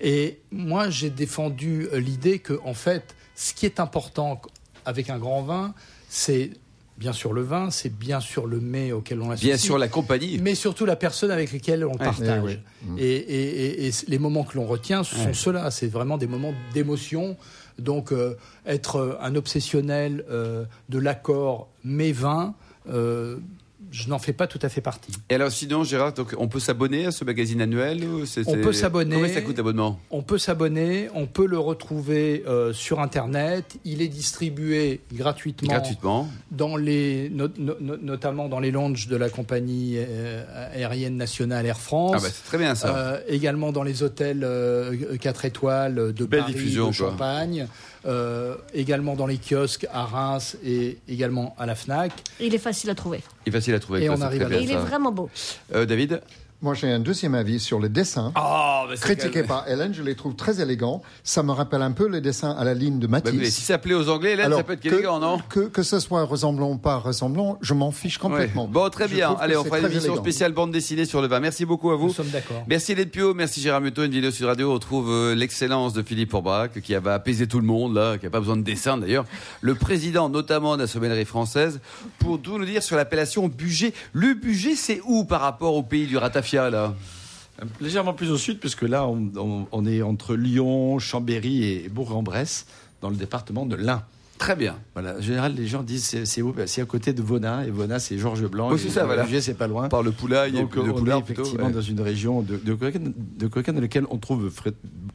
Et 0.02 0.40
moi, 0.52 0.90
j'ai 0.90 1.10
défendu 1.10 1.88
euh, 1.94 2.00
l'idée 2.00 2.40
que, 2.40 2.60
en 2.66 2.74
fait, 2.74 3.16
ce 3.36 3.54
qui 3.54 3.66
est 3.66 3.80
important 3.80 4.42
avec 4.86 5.10
un 5.10 5.18
grand 5.18 5.42
vin, 5.44 5.74
c'est 6.10 6.52
bien 6.98 7.14
sûr 7.14 7.32
le 7.32 7.44
vin, 7.44 7.72
c'est 7.72 7.98
bien 7.98 8.20
sûr 8.20 8.46
le 8.46 8.60
mets 8.60 8.92
auquel 8.92 9.22
on 9.22 9.30
l'associe. 9.30 9.52
Bien 9.52 9.58
sûr, 9.58 9.78
la 9.78 9.88
compagnie. 9.88 10.38
Mais 10.38 10.54
surtout 10.54 10.86
la 10.86 10.98
personne 10.98 11.32
avec 11.32 11.54
laquelle 11.54 11.86
on 11.86 11.96
partage. 11.96 12.60
Eh. 12.98 13.02
Et, 13.02 13.16
et- 13.16 13.86
et- 13.86 13.88
et 13.88 13.92
les 14.10 14.20
moments 14.20 14.44
que 14.44 14.58
l'on 14.58 14.66
retient, 14.68 15.04
ce 15.06 15.16
sont 15.16 15.34
ceux-là. 15.34 15.72
C'est 15.72 15.88
vraiment 15.88 16.18
des 16.18 16.28
moments 16.28 16.54
d'émotion. 16.74 17.38
Donc, 17.78 18.12
euh, 18.12 18.36
être 18.66 18.98
euh, 18.98 19.18
un 19.22 19.36
obsessionnel 19.36 20.26
euh, 20.30 20.66
de 20.90 21.00
l'accord 21.00 21.70
mais 21.86 22.12
vin, 22.12 22.54
euh, 22.90 23.38
je 23.92 24.08
n'en 24.10 24.20
fais 24.20 24.34
pas 24.34 24.46
tout 24.46 24.60
à 24.62 24.70
fait 24.70 24.82
partie. 24.82 25.12
Et 25.30 25.36
alors, 25.36 25.52
sinon, 25.52 25.84
Gérard, 25.84 26.14
donc, 26.14 26.36
on 26.38 26.48
peut 26.48 26.60
s'abonner 26.60 27.06
à 27.06 27.12
ce 27.12 27.24
magazine 27.24 27.62
annuel 27.62 28.04
On 28.46 28.56
peut 28.58 28.74
s'abonner. 28.74 29.16
Combien 29.16 29.34
ça 29.34 29.42
coûte 29.42 29.58
l'abonnement? 29.58 30.00
On 30.12 30.22
peut 30.22 30.38
s'abonner, 30.38 31.10
on 31.16 31.26
peut 31.28 31.48
le 31.48 31.58
retrouver 31.58 32.44
euh, 32.48 32.74
sur 32.74 33.00
Internet. 33.00 33.78
Il 33.86 34.02
est 34.02 34.08
distribué 34.08 35.02
gratuitement, 35.14 35.70
Gratuitement. 35.70 36.28
dans 36.52 36.76
les, 36.78 37.30
no- 37.30 37.48
no- 37.58 37.76
no- 37.80 37.98
notamment 37.98 38.48
dans 38.50 38.60
les 38.60 38.72
lounges 38.72 39.08
de 39.08 39.16
la 39.16 39.30
compagnie 39.30 39.96
euh, 39.98 40.44
aérienne 40.74 41.18
nationale 41.18 41.66
Air 41.66 41.80
France. 41.80 42.16
Ah, 42.18 42.22
bah, 42.22 42.30
c'est 42.32 42.44
très 42.46 42.58
bien 42.58 42.76
ça. 42.76 42.96
Euh, 42.96 43.20
également 43.28 43.72
dans 43.72 43.84
les 43.84 44.04
hôtels 44.04 44.46
4 45.20 45.46
étoiles 45.46 46.14
de 46.14 46.26
Belle 46.26 46.42
Paris, 46.42 46.54
diffusion, 46.54 46.92
de 46.92 46.96
quoi. 46.96 47.12
Euh, 48.06 48.56
également 48.74 49.16
dans 49.16 49.28
les 49.28 49.38
kiosques 49.38 49.86
à 49.92 50.06
Reims 50.06 50.56
et 50.64 50.98
également 51.10 51.54
à 51.60 51.66
la 51.66 51.76
Fnac. 51.76 52.14
Il 52.40 52.56
est 52.56 52.60
facile 52.60 52.90
à 52.90 52.96
trouver. 52.96 53.22
Il 53.46 53.50
est 53.50 53.52
facile 53.52 53.74
à 53.74 53.80
trouver. 53.80 54.04
Et 54.04 54.10
on 54.10 54.22
arrive 54.22 54.44
à 54.44 54.56
Et 54.56 54.64
il 54.64 54.72
est 54.72 54.78
vraiment 54.78 55.12
beau. 55.12 55.30
Euh, 55.76 55.86
David? 55.86 56.22
Moi, 56.62 56.74
j'ai 56.74 56.92
un 56.92 57.00
deuxième 57.00 57.36
avis 57.36 57.58
sur 57.58 57.80
le 57.80 57.88
dessin. 57.88 58.34
Oh, 58.38 58.84
Critiqué 59.00 59.44
par 59.44 59.66
Hélène, 59.70 59.94
je 59.94 60.04
les 60.04 60.14
trouve 60.14 60.36
très 60.36 60.60
élégants. 60.60 61.02
Ça 61.24 61.42
me 61.42 61.54
rappelle 61.54 61.82
un 61.82 61.94
peu 61.94 62.06
les 62.10 62.20
dessins 62.20 62.52
à 62.52 62.66
la 62.66 62.74
ligne 62.74 63.00
de 63.00 63.08
Bah, 63.08 63.22
Matisse. 63.24 63.40
mais 63.40 63.50
si 63.50 63.62
ça 63.62 63.78
plaît 63.78 63.94
aux 63.94 64.10
Anglais, 64.10 64.32
Hélène, 64.34 64.48
Alors, 64.48 64.58
ça 64.60 64.64
peut 64.66 64.74
être 64.74 64.82
que, 64.82 64.90
élégant, 64.90 65.20
non 65.20 65.40
que, 65.48 65.62
que 65.62 65.84
ce 65.84 66.02
soit 66.02 66.22
ressemblant 66.26 66.72
ou 66.72 66.78
pas 66.78 66.98
ressemblant, 66.98 67.58
je 67.62 67.74
m'en 67.74 67.92
fiche 67.92 68.18
complètement. 68.18 68.66
Ouais. 68.66 68.72
Bon, 68.72 68.90
très 68.90 69.08
Je 69.08 69.16
bien. 69.16 69.38
Allez, 69.40 69.56
on 69.56 69.64
fera 69.64 69.80
une 69.80 69.86
émission 69.86 70.02
élégant. 70.12 70.22
spéciale 70.22 70.52
bande 70.52 70.72
dessinée 70.74 71.06
sur 71.06 71.22
le 71.22 71.30
vin. 71.30 71.40
Merci 71.40 71.64
beaucoup 71.64 71.92
à 71.92 71.96
vous. 71.96 72.08
Nous 72.08 72.14
sommes 72.14 72.28
d'accord. 72.30 72.62
Merci 72.68 72.92
Hélène 72.92 73.08
Pio, 73.10 73.34
merci 73.34 73.62
Gérard 73.62 73.80
Muto, 73.80 74.04
une 74.04 74.12
vidéo 74.12 74.32
sur 74.32 74.48
Radio. 74.48 74.72
On 74.72 74.74
retrouve 74.74 75.10
euh, 75.10 75.36
l'excellence 75.36 75.94
de 75.94 76.04
Philippe 76.04 76.34
Orbach 76.34 76.72
qui 76.84 76.94
va 76.96 77.14
apaiser 77.14 77.48
tout 77.48 77.62
le 77.62 77.66
monde, 77.66 77.96
là, 77.96 78.18
qui 78.18 78.26
n'a 78.26 78.32
pas 78.32 78.40
besoin 78.42 78.58
de 78.58 78.64
dessin 78.64 78.98
d'ailleurs. 78.98 79.24
Le 79.62 79.76
président 79.76 80.28
notamment 80.28 80.76
de 80.76 80.82
la 80.82 80.88
sommellerie 80.88 81.24
française 81.24 81.80
pour 82.20 82.42
tout 82.42 82.58
nous 82.58 82.66
dire 82.66 82.84
sur 82.84 82.98
l'appellation 82.98 83.48
budget. 83.48 83.94
Le 84.12 84.34
budget, 84.34 84.76
c'est 84.76 85.00
où 85.06 85.24
par 85.24 85.40
rapport 85.40 85.74
au 85.76 85.84
pays 85.84 86.06
du 86.06 86.18
Légèrement 87.82 88.14
plus 88.14 88.32
au 88.32 88.38
sud, 88.38 88.60
puisque 88.60 88.84
là, 88.84 89.08
on 89.08 89.86
est 89.86 90.02
entre 90.02 90.36
Lyon, 90.36 91.00
Chambéry 91.00 91.64
et 91.66 91.90
Bourg-en-Bresse, 91.90 92.68
dans 93.02 93.10
le 93.10 93.16
département 93.16 93.66
de 93.66 93.76
l'Ain. 93.76 94.04
Très 94.40 94.56
bien. 94.56 94.80
Voilà. 94.94 95.18
En 95.18 95.22
général, 95.22 95.54
les 95.54 95.68
gens 95.68 95.84
disent 95.84 96.06
c'est- 96.06 96.26
c'est 96.26 96.42
où? 96.42 96.54
Ben, 96.54 96.66
C'est 96.66 96.82
à 96.82 96.86
côté 96.86 97.12
de 97.14 97.22
Vona, 97.22 97.68
et 97.68 97.72
Vona, 97.72 98.00
c'est 98.00 98.18
Georges 98.18 98.48
Blanc. 98.48 98.74
Et 98.74 98.78
c'est 98.78 98.90
ça, 98.90 99.06
voilà. 99.06 99.28
C'est 99.42 99.54
pas 99.54 99.68
loin. 99.68 99.90
Par 99.90 100.02
le 100.02 100.12
poulail 100.12 100.54
Donc, 100.54 100.76
et 100.78 100.82
le 100.82 100.92
on 100.92 100.96
poulard 100.96 101.20
est 101.20 101.24
plutôt. 101.24 101.42
effectivement 101.42 101.68
ouais. 101.68 101.74
dans 101.74 101.82
une 101.82 102.00
région 102.00 102.42
de, 102.42 102.56
de, 102.56 102.74
dans 103.72 103.82
lesquels 103.82 104.06
on 104.10 104.18
trouve 104.18 104.50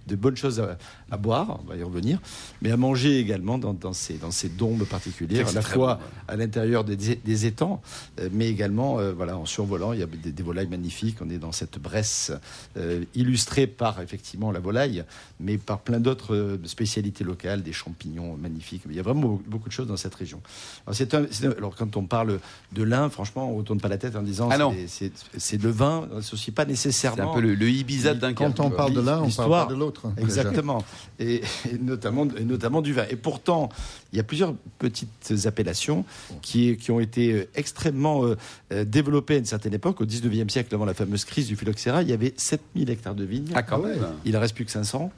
de 0.07 0.17
bonnes 0.17 0.37
choses 0.37 0.61
à, 0.61 0.77
à 1.11 1.17
boire, 1.17 1.59
on 1.65 1.69
va 1.71 1.77
y 1.77 1.83
revenir, 1.83 2.21
mais 2.61 2.71
à 2.71 2.77
manger 2.77 3.19
également 3.19 3.57
dans, 3.57 3.73
dans 3.73 3.95
ces, 3.95 4.15
dans 4.19 4.31
ces 4.31 4.51
dombes 4.51 4.85
particulières, 4.85 5.49
à 5.49 5.53
la 5.53 5.63
fois 5.63 5.95
bon, 5.95 6.01
ouais. 6.03 6.09
à 6.29 6.37
l'intérieur 6.37 6.85
des, 6.85 6.97
des 6.97 7.47
étangs, 7.47 7.81
euh, 8.21 8.29
mais 8.31 8.49
également 8.51 8.99
euh, 8.99 9.15
voilà, 9.15 9.39
en 9.39 9.47
survolant. 9.47 9.95
Il 9.95 10.01
y 10.01 10.03
a 10.03 10.07
des, 10.07 10.33
des 10.33 10.43
volailles 10.43 10.69
magnifiques. 10.69 11.17
On 11.23 11.31
est 11.31 11.39
dans 11.39 11.53
cette 11.53 11.79
Bresse 11.79 12.31
euh, 12.77 13.03
illustrée 13.15 13.67
par 13.67 14.03
effectivement 14.03 14.53
la 14.53 14.61
volaille, 14.61 15.05
mais 15.41 15.57
par 15.57 15.79
plein 15.81 16.01
d'autres 16.01 16.59
spécialités 16.65 17.25
locales, 17.25 17.63
des 17.63 17.73
champignons 17.73 18.37
magnifiques. 18.37 18.83
Il 18.91 18.95
y 18.97 19.01
a 19.01 19.03
vraiment 19.03 19.14
beaucoup- 19.21 19.43
beaucoup 19.47 19.69
de 19.69 19.73
choses 19.75 19.87
dans 19.87 19.97
cette 19.97 20.15
région. 20.15 20.41
Alors, 20.87 20.95
c'est 20.97 21.15
un- 21.15 21.27
c'est 21.31 21.47
un- 21.47 21.53
alors, 21.53 21.75
quand 21.77 21.97
on 21.97 22.05
parle 22.05 22.39
de 22.73 22.83
l'Ain, 22.83 23.09
franchement, 23.11 23.51
on 23.53 23.59
ne 23.59 23.63
tourne 23.63 23.81
pas 23.81 23.89
la 23.89 23.99
tête 23.99 24.17
en 24.17 24.23
disant 24.23 24.49
Ah 24.51 24.59
non. 24.59 24.73
c'est- 24.87 24.87
c'est 24.89 25.13
c'est 25.39 25.63
le 25.63 25.71
vin, 25.71 26.09
on 26.13 26.17
n'associe 26.17 26.55
pas 26.55 26.63
C'est 26.65 26.69
nécessairement. 26.71 27.33
un 27.33 27.35
peu 27.35 27.41
le, 27.41 27.55
le 27.55 27.69
Ibiza 27.71 28.15
d'un 28.15 28.35
Quand 28.35 28.61
on 28.61 28.71
parle 28.71 28.93
de 28.93 29.01
l'un, 29.01 29.23
on 29.23 29.31
parle 29.31 29.71
de 29.71 29.75
l'autre. 29.75 30.13
Exactement. 30.17 30.85
Et, 31.19 31.43
et 31.71 31.79
notamment, 31.81 32.27
et 32.37 32.45
notamment 32.45 32.83
du 32.83 32.93
vin. 32.93 33.05
Et 33.11 33.17
pourtant, 33.17 33.69
il 34.13 34.17
y 34.17 34.21
a 34.21 34.25
plusieurs 34.25 34.55
petites 34.79 35.33
appellations 35.47 36.05
qui, 36.43 36.77
qui 36.77 36.91
ont 36.91 37.01
été 37.01 37.33
euh, 37.33 37.49
extrêmement 37.55 38.25
euh, 38.25 38.37
euh, 38.73 38.85
développées 38.85 39.35
à 39.35 39.39
une 39.39 39.45
certaine 39.45 39.75
époque. 39.75 40.01
Au 40.01 40.05
19e 40.07 40.49
siècle, 40.51 40.75
avant 40.75 40.85
la 40.85 40.95
fameuse 40.95 41.25
crise 41.25 41.47
du 41.49 41.57
phylloxéra, 41.57 42.03
il 42.03 42.09
y 42.09 42.13
avait 42.13 42.35
7000 42.37 42.91
hectares 42.91 43.15
de 43.15 43.25
vignes. 43.25 43.51
Ah, 43.55 43.63
quand 43.63 43.79
même. 43.79 43.99
Il 44.25 44.37
en 44.37 44.41
reste 44.41 44.55
plus 44.55 44.65
que 44.65 44.71
500. 44.71 45.11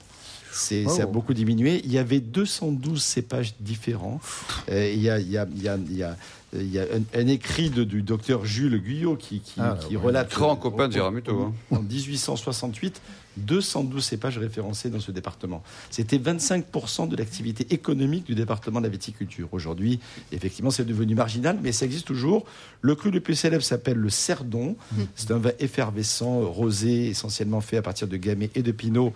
C'est, 0.56 0.84
Oh. 0.86 0.90
Ça 0.90 1.02
a 1.02 1.06
beaucoup 1.06 1.34
diminué. 1.34 1.80
Il 1.84 1.92
y 1.92 1.98
avait 1.98 2.20
212 2.20 3.02
cépages 3.02 3.54
différents. 3.60 4.20
Il 4.70 5.00
y 5.00 5.10
a, 5.10 5.18
il 5.20 5.30
y 5.30 5.36
a- 5.38 5.46
il 5.54 5.62
y 5.62 5.68
a- 5.68 5.76
il 5.76 5.96
y 5.96 6.02
a- 6.02 6.16
il 6.54 6.72
y 6.72 6.78
a 6.78 6.82
un, 6.84 7.20
un 7.20 7.26
écrit 7.26 7.68
de- 7.70 7.84
du 7.84 8.02
docteur 8.02 8.44
Jules 8.46 8.80
Guyot 8.80 9.16
qui, 9.16 9.40
qui, 9.40 9.60
Ah, 9.60 9.76
qui 9.78 9.96
ouais. 9.96 10.02
relate. 10.02 10.30
Grand 10.30 10.56
copain 10.56 10.88
de 10.88 10.92
au- 10.92 10.96
Gérard 10.96 11.12
Muto, 11.12 11.38
hein. 11.38 11.52
En 11.76 11.82
1868, 11.82 13.02
212 13.36 14.02
cépages 14.04 14.38
référencés 14.38 14.88
dans 14.88 15.00
ce 15.00 15.10
département. 15.12 15.62
C'était 15.90 16.16
25% 16.16 17.06
de 17.06 17.16
l'activité 17.16 17.66
économique 17.74 18.24
du 18.24 18.34
département 18.34 18.78
de 18.80 18.86
la 18.86 18.90
viticulture. 18.90 19.48
Aujourd'hui, 19.52 20.00
effectivement, 20.32 20.70
c'est 20.70 20.86
devenu 20.86 21.14
marginal, 21.14 21.58
mais 21.62 21.72
ça 21.72 21.84
existe 21.84 22.06
toujours. 22.06 22.46
Le 22.80 22.94
cru 22.94 23.10
le 23.10 23.20
plus 23.20 23.34
célèbre 23.34 23.62
s'appelle 23.64 23.98
le 23.98 24.08
Cerdon. 24.08 24.76
C'est 25.16 25.32
un 25.32 25.38
vin 25.38 25.50
effervescent, 25.58 26.40
rosé, 26.40 27.08
essentiellement 27.08 27.60
fait 27.60 27.76
à 27.76 27.82
partir 27.82 28.08
de 28.08 28.16
gamay 28.16 28.50
et 28.54 28.62
de 28.62 28.72
pinot, 28.72 29.12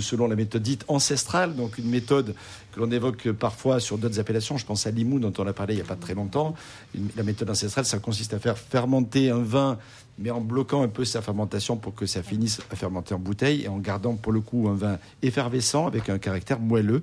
selon 0.00 0.28
la 0.28 0.36
méthode 0.36 0.62
dite 0.62 0.84
ancestrale, 0.88 1.54
donc 1.54 1.78
une 1.78 1.88
méthode 1.88 2.34
que 2.72 2.80
l'on 2.80 2.90
évoque 2.90 3.30
parfois 3.32 3.80
sur 3.80 3.98
d'autres 3.98 4.20
appellations. 4.20 4.56
Je 4.56 4.66
pense 4.66 4.86
à 4.86 4.90
Limoux, 4.90 5.18
dont 5.18 5.32
on 5.38 5.46
a 5.46 5.52
parlé 5.52 5.74
il 5.74 5.76
n'y 5.76 5.82
a 5.82 5.86
pas 5.86 5.96
très 5.96 6.14
longtemps. 6.14 6.54
la 7.16 7.22
méthode 7.22 7.50
ancestrale, 7.50 7.84
ça 7.84 7.98
consiste 7.98 8.34
à 8.34 8.38
faire 8.38 8.58
fermenter 8.58 9.30
un 9.30 9.42
vin, 9.42 9.78
mais 10.18 10.30
en 10.30 10.40
bloquant 10.40 10.82
un 10.82 10.88
peu 10.88 11.04
sa 11.04 11.22
fermentation 11.22 11.76
pour 11.76 11.94
que 11.94 12.06
ça 12.06 12.22
finisse 12.22 12.60
à 12.70 12.76
fermenter 12.76 13.14
en 13.14 13.18
bouteille 13.18 13.64
et 13.64 13.68
en 13.68 13.78
gardant 13.78 14.14
pour 14.14 14.32
le 14.32 14.40
coup 14.40 14.68
un 14.68 14.74
vin 14.74 14.98
effervescent 15.22 15.86
avec 15.86 16.08
un 16.08 16.18
caractère 16.18 16.60
moelleux 16.60 17.02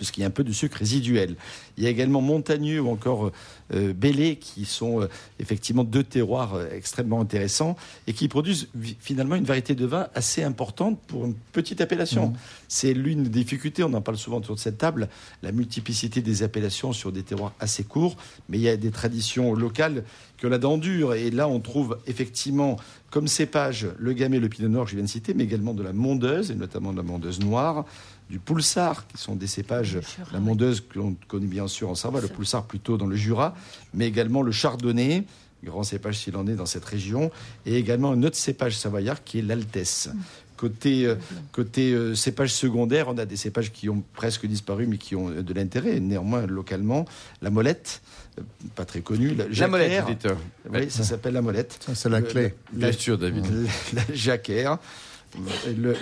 puisqu'il 0.00 0.22
y 0.22 0.24
a 0.24 0.28
un 0.28 0.30
peu 0.30 0.44
de 0.44 0.52
sucre 0.52 0.78
résiduel. 0.78 1.36
Il 1.76 1.84
y 1.84 1.86
a 1.86 1.90
également 1.90 2.22
Montagneux 2.22 2.80
ou 2.80 2.88
encore 2.88 3.32
euh, 3.74 3.92
Bélé, 3.92 4.36
qui 4.36 4.64
sont 4.64 5.02
euh, 5.02 5.08
effectivement 5.38 5.84
deux 5.84 6.02
terroirs 6.02 6.54
euh, 6.54 6.68
extrêmement 6.72 7.20
intéressants 7.20 7.76
et 8.06 8.14
qui 8.14 8.26
produisent 8.26 8.68
finalement 8.98 9.34
une 9.34 9.44
variété 9.44 9.74
de 9.74 9.84
vin 9.84 10.08
assez 10.14 10.42
importante 10.42 10.98
pour 11.06 11.26
une 11.26 11.34
petite 11.52 11.82
appellation. 11.82 12.28
Mmh. 12.28 12.36
C'est 12.68 12.94
l'une 12.94 13.24
des 13.24 13.28
difficultés, 13.28 13.84
on 13.84 13.92
en 13.92 14.00
parle 14.00 14.16
souvent 14.16 14.38
autour 14.38 14.54
de 14.54 14.60
cette 14.60 14.78
table, 14.78 15.10
la 15.42 15.52
multiplicité 15.52 16.22
des 16.22 16.42
appellations 16.42 16.94
sur 16.94 17.12
des 17.12 17.22
terroirs 17.22 17.52
assez 17.60 17.84
courts, 17.84 18.16
mais 18.48 18.56
il 18.56 18.62
y 18.62 18.70
a 18.70 18.78
des 18.78 18.90
traditions 18.90 19.52
locales 19.52 20.02
que 20.38 20.46
la 20.46 20.56
dent 20.56 20.78
dure. 20.78 21.12
Et 21.12 21.30
là, 21.30 21.46
on 21.46 21.60
trouve 21.60 21.98
effectivement 22.06 22.78
comme 23.10 23.28
cépage 23.28 23.88
le 23.98 24.12
gamay, 24.14 24.38
le 24.38 24.48
pinot 24.48 24.68
noir 24.68 24.86
je 24.86 24.94
viens 24.94 25.04
de 25.04 25.08
citer, 25.08 25.34
mais 25.34 25.44
également 25.44 25.74
de 25.74 25.82
la 25.82 25.92
mondeuse, 25.92 26.50
et 26.50 26.54
notamment 26.54 26.92
de 26.92 26.96
la 26.96 27.02
mondeuse 27.02 27.40
noire, 27.40 27.84
du 28.30 28.38
Poulsard, 28.38 29.06
qui 29.08 29.18
sont 29.18 29.34
des 29.34 29.48
cépages, 29.48 29.98
la 30.32 30.38
mondeuse 30.38 30.80
que 30.80 30.98
l'on 30.98 31.16
connaît 31.26 31.46
bien 31.46 31.66
sûr 31.66 31.90
en 31.90 31.94
Savoie, 31.96 32.20
le 32.20 32.28
Poulsard 32.28 32.64
plutôt 32.64 32.96
dans 32.96 33.06
le 33.06 33.16
Jura, 33.16 33.54
mais 33.92 34.06
également 34.06 34.42
le 34.42 34.52
Chardonnay, 34.52 35.24
grand 35.64 35.82
cépage 35.82 36.18
s'il 36.18 36.36
en 36.36 36.46
est 36.46 36.54
dans 36.54 36.66
cette 36.66 36.84
région, 36.84 37.30
et 37.66 37.76
également 37.76 38.12
un 38.12 38.22
autre 38.22 38.36
cépage 38.36 38.78
savoyard 38.78 39.24
qui 39.24 39.40
est 39.40 39.42
l'Altesse. 39.42 40.10
Mm. 40.12 40.18
Côté, 40.56 41.06
euh, 41.06 41.14
côté 41.52 41.92
euh, 41.92 42.14
cépage 42.14 42.52
secondaire, 42.52 43.08
on 43.08 43.16
a 43.16 43.24
des 43.24 43.36
cépages 43.36 43.72
qui 43.72 43.88
ont 43.88 44.04
presque 44.12 44.44
disparu, 44.46 44.86
mais 44.86 44.98
qui 44.98 45.16
ont 45.16 45.30
de 45.30 45.54
l'intérêt, 45.54 46.00
néanmoins 46.00 46.46
localement. 46.46 47.06
La 47.40 47.48
molette, 47.48 48.02
euh, 48.38 48.42
pas 48.74 48.84
très 48.84 49.00
connue. 49.00 49.34
La, 49.34 49.48
la 49.48 49.68
molette, 49.68 50.28
oui, 50.70 50.90
ça 50.90 51.02
s'appelle 51.02 51.32
la 51.32 51.40
molette. 51.40 51.78
Ça, 51.86 51.94
c'est 51.94 52.10
la 52.10 52.20
clé. 52.20 52.54
Bien 52.74 52.92
sûr, 52.92 53.16
David. 53.16 53.46
La, 53.94 54.02
jacquère, 54.12 54.78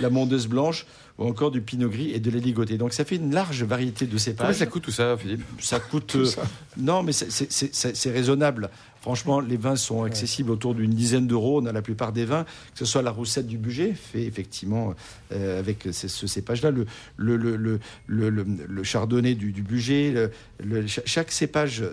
la 0.01 0.11
mondeuse 0.11 0.47
blanche 0.47 0.87
ou 1.19 1.25
encore 1.27 1.51
du 1.51 1.61
pinot 1.61 1.89
gris 1.89 2.13
et 2.13 2.21
de 2.21 2.31
l'éligoté. 2.31 2.79
Donc 2.79 2.93
ça 2.93 3.05
fait 3.05 3.17
une 3.17 3.35
large 3.35 3.63
variété 3.65 4.07
de 4.07 4.17
cépages. 4.19 4.47
Combien 4.47 4.59
ça 4.59 4.67
coûte 4.67 4.83
tout 4.85 4.93
ça, 4.93 5.17
Philippe? 5.17 5.43
Ça 5.61 5.81
coûte. 5.81 6.17
non, 6.77 7.03
mais 7.03 7.13
c'est 7.13 8.11
raisonnable. 8.11 8.71
Franchement, 9.01 9.41
les 9.41 9.57
vins 9.57 9.77
sont 9.77 10.03
accessibles 10.03 10.51
autour 10.51 10.75
d'une 10.75 10.91
dizaine 10.91 11.27
d'euros. 11.27 11.61
On 11.63 11.67
a 11.67 11.73
la 11.73 11.83
plupart 11.83 12.13
des 12.13 12.25
vins, 12.25 12.45
que 12.45 12.79
ce 12.79 12.85
soit 12.85 13.03
la 13.03 13.11
roussette 13.11 13.47
du 13.47 13.59
budget, 13.59 13.95
fait 13.95 14.25
effectivement 14.25 14.95
euh, 15.33 15.59
avec 15.59 15.89
ce 15.93 16.27
cépage-là, 16.27 16.71
le, 16.71 16.87
le, 17.17 17.37
le, 17.37 17.79
le, 18.07 18.83
chardonnay 18.83 19.35
du, 19.35 19.53
du 19.53 19.63
budget. 19.63 20.31
chaque 20.87 21.31
cépage 21.31 21.85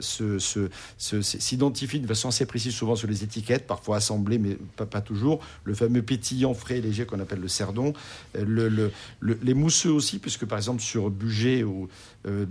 s'identifie 0.98 2.00
de 2.00 2.08
façon 2.08 2.30
assez 2.30 2.46
précise, 2.46 2.74
souvent 2.74 2.96
sur 2.96 3.08
les 3.08 3.24
étiquettes, 3.24 3.68
parfois 3.68 3.98
assemblées, 3.98 4.38
mais 4.38 4.58
pas, 4.76 4.86
pas 4.86 5.02
toujours. 5.02 5.42
Le 5.64 5.74
fameux 5.74 6.02
pétillant 6.02 6.54
frais 6.54 6.78
et 6.78 6.82
léger 6.82 7.06
qu'on 7.06 7.20
appelle 7.20 7.42
le 7.42 7.48
cerdon. 7.48 7.94
Euh, 8.38 8.90
les 9.22 9.54
mousseux 9.54 9.92
aussi, 9.92 10.20
puisque 10.20 10.46
par 10.46 10.58
exemple 10.58 10.82
sur 10.82 11.10
budget 11.10 11.64
ou, 11.64 11.88
euh, 12.26 12.46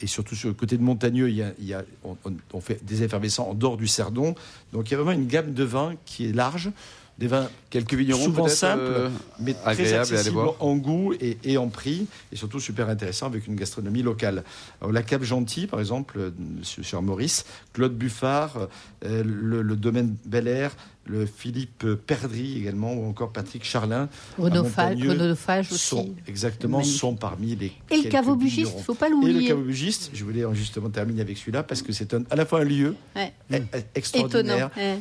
et, 0.00 0.06
surtout 0.06 0.34
sur 0.34 0.48
le 0.48 0.54
côté 0.54 0.76
de 0.76 0.82
Montagneux, 0.82 1.30
il 1.30 1.36
y 1.64 1.74
a, 1.74 1.82
on, 2.04 2.60
fait 2.60 2.84
des 2.84 3.02
effervescents 3.02 3.48
en 3.48 3.54
dehors 3.54 3.76
du 3.76 3.86
Cerdon. 3.86 4.34
Donc 4.72 4.90
il 4.90 4.92
y 4.92 4.94
a 4.94 4.98
vraiment 4.98 5.18
une 5.18 5.26
gamme 5.26 5.54
de 5.54 5.64
vins 5.64 5.94
qui 6.04 6.26
est 6.26 6.32
large. 6.32 6.70
Des 7.18 7.26
vins 7.26 7.48
quelques 7.68 7.92
vignerons 7.92 8.24
souvent 8.24 8.48
simples, 8.48 8.82
euh, 8.86 9.10
mais 9.38 9.52
très 9.52 9.92
accessibles 9.92 10.38
en 10.58 10.76
goût 10.76 11.12
et, 11.20 11.58
en 11.58 11.68
prix, 11.68 12.06
et 12.32 12.36
surtout 12.36 12.58
super 12.58 12.88
intéressant 12.88 13.26
avec 13.26 13.46
une 13.46 13.54
gastronomie 13.54 14.02
locale. 14.02 14.44
la 14.90 15.02
Cape 15.02 15.22
Gentil, 15.22 15.66
par 15.66 15.78
exemple, 15.78 16.18
euh, 16.18 16.30
sur, 16.62 17.02
Maurice, 17.02 17.44
Claude 17.74 17.94
Buffard, 17.94 18.68
le, 19.02 19.22
le, 19.62 19.76
domaine 19.76 20.16
Bel 20.24 20.48
Air, 20.48 20.74
le 21.04 21.26
Philippe 21.26 21.84
Perdry 22.06 22.58
également, 22.58 22.94
ou 22.94 23.08
encore 23.08 23.32
Patrick 23.32 23.64
Charlin. 23.64 24.08
Chronophage 24.36 25.72
aussi. 25.72 25.78
Sont, 25.78 26.14
exactement, 26.26 26.82
sont 26.82 27.14
parmi 27.14 27.56
les. 27.56 27.72
Et 27.90 28.02
le 28.02 28.08
caveau-bugiste, 28.08 28.72
il 28.74 28.78
ne 28.78 28.82
faut 28.82 28.94
pas 28.94 29.08
l'oublier. 29.08 29.36
Et 29.36 29.40
le 29.42 29.48
caveau-bugiste, 29.48 30.10
je 30.12 30.24
voulais 30.24 30.44
justement 30.52 30.90
terminer 30.90 31.22
avec 31.22 31.38
celui-là, 31.38 31.62
parce 31.62 31.82
que 31.82 31.92
c'est 31.92 32.14
à 32.14 32.36
la 32.36 32.46
fois 32.46 32.60
un 32.60 32.64
lieu 32.64 32.94
extraordinaire. 33.94 34.70
Étonnant, 34.76 35.00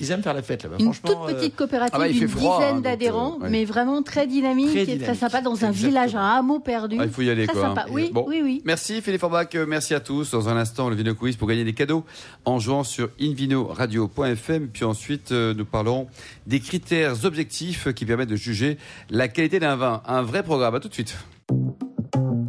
ils 0.00 0.10
aiment 0.10 0.22
faire 0.22 0.34
la 0.34 0.42
fête 0.42 0.64
là-bas. 0.64 0.76
Une 0.78 0.92
toute 0.92 1.10
euh, 1.10 1.34
petite 1.34 1.56
coopérative 1.56 1.94
ah 1.94 1.98
bah, 1.98 2.08
d'une 2.08 2.26
dizaine 2.26 2.76
hein, 2.76 2.80
d'adhérents, 2.80 3.38
euh, 3.42 3.48
mais 3.50 3.64
vraiment 3.64 4.02
très 4.02 4.26
dynamique 4.26 4.74
et 4.76 4.98
très 4.98 5.14
sympa 5.14 5.40
dans 5.40 5.64
un 5.64 5.70
village, 5.70 6.14
un 6.14 6.24
hameau 6.24 6.60
perdu. 6.60 6.96
Ah, 6.98 7.04
il 7.04 7.10
faut 7.10 7.22
y 7.22 7.30
aller 7.30 7.46
très 7.46 7.54
quoi. 7.54 7.68
Sympa. 7.68 7.86
Oui, 7.90 8.10
oui, 8.14 8.40
oui. 8.42 8.62
Merci 8.64 9.00
Philippe 9.02 9.20
Forbach, 9.20 9.54
euh, 9.54 9.66
merci 9.66 9.94
à 9.94 10.00
tous. 10.00 10.30
Dans 10.30 10.48
un 10.48 10.56
instant, 10.56 10.88
le 10.88 10.96
Vino 10.96 11.14
Quiz 11.14 11.36
pour 11.36 11.48
gagner 11.48 11.64
des 11.64 11.74
cadeaux 11.74 12.04
en 12.44 12.58
jouant 12.58 12.84
sur 12.84 13.10
invinoradio.fm. 13.20 14.68
Puis 14.68 14.84
ensuite, 14.84 15.32
nous 15.32 15.64
parlerons 15.64 16.08
des 16.46 16.60
critères 16.60 17.24
objectifs 17.24 17.92
qui 17.92 18.06
permettent 18.06 18.28
de 18.28 18.36
juger 18.36 18.78
la 19.10 19.28
qualité 19.28 19.58
d'un 19.60 19.76
vin. 19.76 20.02
Un 20.06 20.22
vrai 20.22 20.42
programme. 20.42 20.74
À 20.74 20.80
tout 20.80 20.88
de 20.88 20.94
suite. 20.94 21.16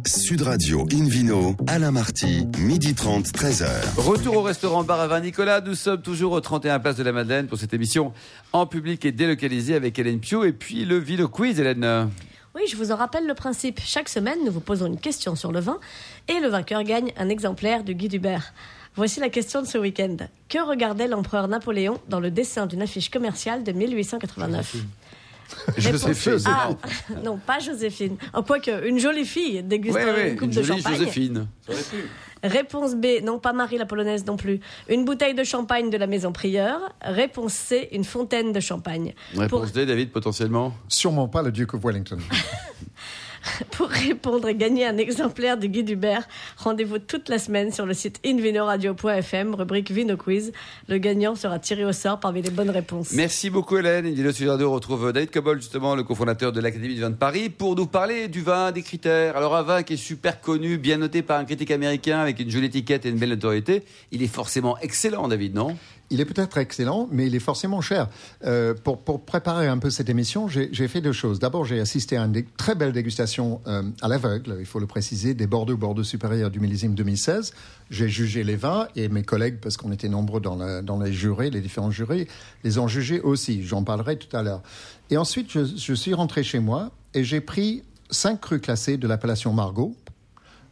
Sud 0.06 0.42
Radio 0.42 0.86
Invino, 0.92 1.56
Alain 1.66 1.90
Marty, 1.90 2.46
midi 2.58 2.94
30, 2.94 3.26
13h. 3.26 3.66
Retour 3.96 4.36
au 4.36 4.42
restaurant 4.42 4.84
Bar 4.84 5.00
à 5.00 5.06
Vin 5.06 5.20
Nicolas. 5.20 5.62
Nous 5.62 5.74
sommes 5.74 6.02
toujours 6.02 6.32
au 6.32 6.40
31 6.40 6.78
Place 6.78 6.96
de 6.96 7.02
la 7.02 7.12
Madeleine 7.12 7.46
pour 7.46 7.56
cette 7.56 7.72
émission 7.72 8.12
en 8.52 8.66
public 8.66 9.04
et 9.06 9.12
délocalisée 9.12 9.74
avec 9.74 9.98
Hélène 9.98 10.20
Pio 10.20 10.44
et 10.44 10.52
puis 10.52 10.84
le 10.84 10.98
Vino 10.98 11.26
Quiz, 11.28 11.58
Hélène. 11.58 12.10
Oui, 12.54 12.62
je 12.68 12.76
vous 12.76 12.92
en 12.92 12.96
rappelle 12.96 13.26
le 13.26 13.34
principe. 13.34 13.80
Chaque 13.82 14.10
semaine, 14.10 14.38
nous 14.44 14.52
vous 14.52 14.60
posons 14.60 14.86
une 14.86 15.00
question 15.00 15.36
sur 15.36 15.52
le 15.52 15.60
vin 15.60 15.78
et 16.28 16.38
le 16.38 16.48
vainqueur 16.48 16.82
gagne 16.82 17.12
un 17.16 17.30
exemplaire 17.30 17.82
du 17.82 17.94
Guy 17.94 18.08
Dubert. 18.08 18.52
Voici 18.96 19.20
la 19.20 19.30
question 19.30 19.62
de 19.62 19.66
ce 19.66 19.78
week-end. 19.78 20.16
Que 20.50 20.58
regardait 20.58 21.08
l'empereur 21.08 21.48
Napoléon 21.48 21.98
dans 22.08 22.20
le 22.20 22.30
dessin 22.30 22.66
d'une 22.66 22.82
affiche 22.82 23.10
commerciale 23.10 23.64
de 23.64 23.72
1889 23.72 24.76
Joséphine. 25.78 26.38
Ah, 26.46 26.70
non, 27.24 27.38
pas 27.38 27.58
Joséphine. 27.58 28.16
En 28.32 28.42
quoi 28.42 28.60
que, 28.60 28.86
une 28.86 28.98
jolie 28.98 29.24
fille 29.24 29.62
dégustant 29.62 30.00
une 30.26 30.36
coupe 30.36 30.50
de 30.50 30.62
champagne. 30.62 30.94
Joséphine. 30.94 31.46
Réponse 32.42 32.94
B, 32.94 33.22
non 33.22 33.38
pas 33.38 33.54
Marie 33.54 33.78
la 33.78 33.86
polonaise 33.86 34.26
non 34.26 34.36
plus. 34.36 34.60
Une 34.90 35.06
bouteille 35.06 35.34
de 35.34 35.44
champagne 35.44 35.88
de 35.88 35.96
la 35.96 36.06
maison 36.06 36.30
Prieur. 36.30 36.78
Réponse 37.00 37.54
C, 37.54 37.88
une 37.92 38.04
fontaine 38.04 38.52
de 38.52 38.60
champagne. 38.60 39.14
Réponse 39.34 39.72
D, 39.72 39.86
David, 39.86 40.12
potentiellement? 40.12 40.74
Sûrement 40.88 41.26
pas 41.26 41.42
le 41.42 41.50
Duke 41.50 41.72
of 41.74 41.82
Wellington. 41.82 42.18
Pour 43.72 43.88
répondre 43.88 44.48
et 44.48 44.54
gagner 44.54 44.86
un 44.86 44.96
exemplaire 44.96 45.56
du 45.56 45.68
Guide 45.68 45.90
Hubert, 45.90 46.26
rendez-vous 46.56 46.98
toute 46.98 47.28
la 47.28 47.38
semaine 47.38 47.72
sur 47.72 47.86
le 47.86 47.94
site 47.94 48.20
invinoradio.fm, 48.24 49.54
rubrique 49.54 49.90
Vino 49.90 50.16
Quiz. 50.16 50.52
Le 50.88 50.98
gagnant 50.98 51.34
sera 51.34 51.58
tiré 51.58 51.84
au 51.84 51.92
sort 51.92 52.20
parmi 52.20 52.42
les 52.42 52.50
bonnes 52.50 52.70
réponses. 52.70 53.12
Merci 53.12 53.50
beaucoup 53.50 53.76
Hélène. 53.76 54.06
Invino 54.06 54.30
Radio 54.50 54.70
retrouve 54.70 55.12
David 55.12 55.30
Cobol, 55.30 55.60
justement, 55.60 55.94
le 55.94 56.02
cofondateur 56.04 56.52
de 56.52 56.60
l'Académie 56.60 56.94
du 56.94 57.00
vin 57.00 57.10
de 57.10 57.16
Paris, 57.16 57.50
pour 57.50 57.76
nous 57.76 57.86
parler 57.86 58.28
du 58.28 58.42
vin, 58.42 58.72
des 58.72 58.82
critères. 58.82 59.36
Alors 59.36 59.56
un 59.56 59.62
vin 59.62 59.82
qui 59.82 59.94
est 59.94 59.98
super 59.98 60.40
connu, 60.40 60.78
bien 60.78 60.98
noté 60.98 61.22
par 61.22 61.38
un 61.38 61.44
critique 61.44 61.70
américain, 61.70 62.20
avec 62.20 62.40
une 62.40 62.50
jolie 62.50 62.66
étiquette 62.66 63.06
et 63.06 63.10
une 63.10 63.18
belle 63.18 63.30
notoriété, 63.30 63.82
il 64.10 64.22
est 64.22 64.28
forcément 64.28 64.78
excellent, 64.78 65.28
David, 65.28 65.54
non? 65.54 65.76
Il 66.10 66.20
est 66.20 66.24
peut-être 66.24 66.58
excellent, 66.58 67.08
mais 67.10 67.26
il 67.26 67.34
est 67.34 67.40
forcément 67.40 67.80
cher. 67.80 68.08
Euh, 68.44 68.74
pour, 68.74 69.24
préparer 69.24 69.68
un 69.68 69.78
peu 69.78 69.90
cette 69.90 70.08
émission, 70.08 70.48
j'ai 70.48 70.88
fait 70.88 71.00
deux 71.00 71.12
choses. 71.12 71.38
D'abord, 71.38 71.64
j'ai 71.64 71.80
assisté 71.80 72.16
à 72.16 72.24
une 72.24 72.44
très 72.56 72.74
belle 72.74 72.92
dégustation 72.92 73.60
euh, 73.66 73.82
à 74.02 74.08
l'aveugle, 74.08 74.56
il 74.60 74.66
faut 74.66 74.80
le 74.80 74.86
préciser, 74.86 75.34
des 75.34 75.46
Bordeaux, 75.46 75.76
Bordeaux 75.76 76.04
supérieurs 76.04 76.50
du 76.50 76.60
millésime 76.60 76.94
2016. 76.94 77.52
J'ai 77.90 78.08
jugé 78.08 78.44
les 78.44 78.56
vins 78.56 78.88
et 78.96 79.08
mes 79.08 79.22
collègues, 79.22 79.58
parce 79.60 79.76
qu'on 79.76 79.92
était 79.92 80.08
nombreux 80.08 80.40
dans, 80.40 80.82
dans 80.82 81.00
les 81.00 81.12
jurés, 81.12 81.50
les 81.50 81.60
différents 81.60 81.90
jurés, 81.90 82.28
les 82.62 82.78
ont 82.78 82.88
jugés 82.88 83.20
aussi. 83.20 83.62
J'en 83.64 83.82
parlerai 83.82 84.16
tout 84.16 84.34
à 84.36 84.42
l'heure. 84.42 84.62
Et 85.10 85.16
ensuite, 85.16 85.50
je, 85.50 85.94
suis 85.94 86.14
rentré 86.14 86.42
chez 86.42 86.58
moi 86.58 86.90
et 87.12 87.24
j'ai 87.24 87.40
pris 87.40 87.82
cinq 88.10 88.40
crus 88.40 88.60
classés 88.60 88.96
de 88.96 89.06
l'appellation 89.06 89.52
Margot. 89.52 89.94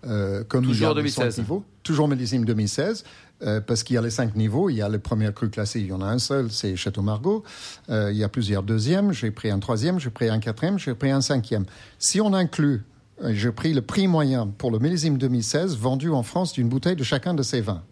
Euh, 0.07 0.43
comme 0.45 0.65
toujours 0.65 0.95
2016. 0.95 1.43
toujours 1.83 2.09
millésime 2.09 2.45
2016. 2.45 3.05
Euh, 3.45 3.61
parce 3.61 3.83
qu'il 3.83 3.95
y 3.95 3.99
a 3.99 4.03
les 4.03 4.11
cinq 4.11 4.37
niveaux. 4.37 4.71
Il 4.71 4.77
y 4.77 4.83
a 4.83 4.89
le 4.89 5.01
premier 5.01 5.33
cru 5.33 5.51
classé, 5.51 5.81
il 5.81 5.87
y 5.87 5.93
en 5.93 6.01
a 6.01 6.07
un 6.07 6.21
seul, 6.21 6.53
c'est 6.53 6.77
Château 6.77 7.03
Margaux. 7.03 7.43
Euh, 7.91 8.13
il 8.13 8.19
y 8.19 8.23
a 8.23 8.29
plusieurs 8.29 8.63
deuxièmes. 8.63 9.13
J'ai 9.13 9.33
pris 9.33 9.51
un 9.51 9.59
troisième, 9.59 9.99
j'ai 9.99 10.11
pris 10.11 10.29
un 10.29 10.39
quatrième, 10.39 10.79
j'ai 10.79 10.95
pris 10.95 11.11
un 11.11 11.21
cinquième. 11.21 11.65
Si 11.99 12.21
on 12.21 12.35
inclut, 12.35 12.85
j'ai 13.31 13.51
pris 13.51 13.75
le 13.75 13.83
prix 13.83 14.07
moyen 14.07 14.47
pour 14.47 14.71
le 14.71 14.79
millésime 14.79 15.19
2016 15.19 15.77
vendu 15.77 16.11
en 16.11 16.23
France 16.23 16.53
d'une 16.53 16.69
bouteille 16.69 16.97
de 16.97 17.03
chacun 17.03 17.35
de 17.35 17.43
ces 17.43 17.61
vins. 17.61 17.83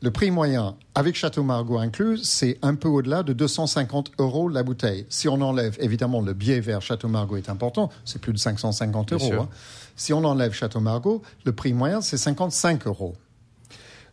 Le 0.00 0.12
prix 0.12 0.30
moyen, 0.30 0.76
avec 0.94 1.16
Château 1.16 1.42
Margaux 1.42 1.78
inclus, 1.78 2.18
c'est 2.18 2.56
un 2.62 2.76
peu 2.76 2.86
au-delà 2.86 3.24
de 3.24 3.32
250 3.32 4.12
euros 4.18 4.48
la 4.48 4.62
bouteille. 4.62 5.06
Si 5.08 5.28
on 5.28 5.40
enlève, 5.40 5.76
évidemment, 5.80 6.20
le 6.20 6.34
biais 6.34 6.60
vers 6.60 6.82
Château 6.82 7.08
Margaux 7.08 7.36
est 7.36 7.48
important, 7.48 7.90
c'est 8.04 8.20
plus 8.20 8.32
de 8.32 8.38
550 8.38 9.12
euros. 9.14 9.32
Hein. 9.34 9.48
Si 9.98 10.12
on 10.12 10.24
enlève 10.24 10.52
Château 10.52 10.78
Margaux, 10.78 11.22
le 11.44 11.52
prix 11.52 11.72
moyen, 11.74 12.00
c'est 12.00 12.16
55 12.16 12.86
euros. 12.86 13.16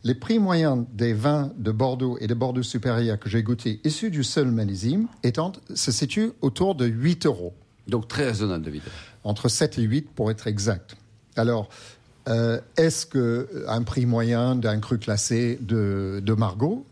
Les 0.04 0.15
prix 0.15 0.39
moyens 0.39 0.84
des 0.92 1.13
vins 1.13 1.51
de 1.58 1.72
Bordeaux 1.72 2.18
et 2.20 2.25
de 2.25 2.34
Bordeaux 2.34 2.63
supérieur 2.63 3.20
que 3.20 3.30
j'ai 3.30 3.44
goûtés 3.44 3.82
issus 3.84 4.10
du 4.10 4.24
seul 4.24 4.51
millésime 4.51 5.08
étant, 5.24 5.51
se 5.74 5.92
situent 5.92 6.32
autour 6.42 6.74
de 6.74 6.88
8 6.88 7.27
euros. 7.27 7.54
Donc 7.88 8.08
très 8.08 8.25
raisonnable, 8.25 8.65
David. 8.65 8.82
Entre 9.24 9.48
7 9.48 9.77
et 9.77 9.84
8 9.84 10.10
pour 10.10 10.32
être 10.32 10.48
exact. 10.48 10.98
Alors, 11.36 11.70
euh, 12.30 12.60
est-ce 12.77 13.06
qu'un 13.06 13.84
prix 13.84 14.08
moyen 14.08 14.56
d'un 14.56 14.80
cru 14.80 14.98
classé 14.98 15.60
de, 15.62 16.20
de 16.24 16.34
Margot 16.34 16.84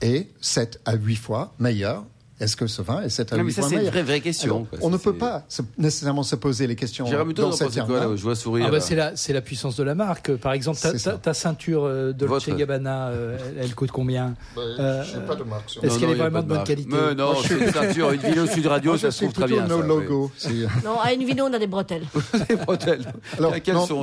est 0.00 0.28
7 0.40 0.80
à 0.84 0.94
8 0.94 1.14
fois 1.14 1.54
meilleur 1.60 2.04
est-ce 2.42 2.56
que 2.56 2.66
ce 2.66 2.82
vin 2.82 3.02
est 3.02 3.08
7 3.08 3.32
à 3.32 3.36
8 3.36 3.52
fois 3.52 3.68
C'est 3.68 3.76
une 3.76 3.88
vraie, 3.88 4.02
vraie 4.02 4.20
question. 4.20 4.66
on 4.80 4.90
ne 4.90 4.96
peut 4.96 5.12
pas 5.12 5.44
nécessairement 5.78 6.24
se 6.24 6.34
poser 6.36 6.66
les 6.66 6.76
questions 6.76 7.06
dans 7.34 7.52
cette 7.52 7.84
quoi, 7.86 8.16
je 8.16 8.22
vois 8.22 8.34
sourire. 8.34 8.66
Ah 8.68 8.70
bah 8.70 8.80
c'est 8.80 8.94
la, 8.94 9.12
la, 9.28 9.40
puissance 9.40 9.76
de 9.76 9.82
la 9.82 9.94
marque. 9.94 10.34
Par 10.36 10.52
exemple, 10.52 10.78
ta, 10.78 10.92
ta, 11.18 11.34
ceinture 11.34 11.84
euh, 11.84 12.12
Dolce 12.12 12.48
Gabbana, 12.48 13.08
euh, 13.08 13.38
elle, 13.58 13.74
coûte 13.74 13.90
combien 13.90 14.34
bah, 14.56 14.62
euh, 14.62 15.04
Je 15.04 15.18
pas 15.20 15.36
de 15.36 15.44
marque. 15.44 15.78
Est-ce 15.82 15.98
qu'elle 15.98 16.10
est 16.10 16.14
vraiment 16.14 16.42
de 16.42 16.48
bonne 16.48 16.64
qualité 16.64 16.88
Mais 16.90 17.14
Non, 17.14 17.34
c'est 17.42 17.58
une 17.58 17.72
ceinture, 17.72 18.10
une 18.12 18.20
vidéo 18.20 18.46
Sud 18.46 18.66
Radio, 18.66 18.96
ça 18.96 19.10
se 19.10 19.18
trouve 19.18 19.32
très 19.32 19.46
bien. 19.46 19.66
nos 19.66 19.82
logos. 19.82 20.30
Non, 20.84 20.98
à 21.00 21.12
une 21.12 21.24
vidéo, 21.24 21.46
on 21.48 21.52
a 21.52 21.58
des 21.58 21.66
bretelles. 21.66 22.06
des 22.48 22.56
bretelles. 22.56 23.04
Alors, 23.38 23.54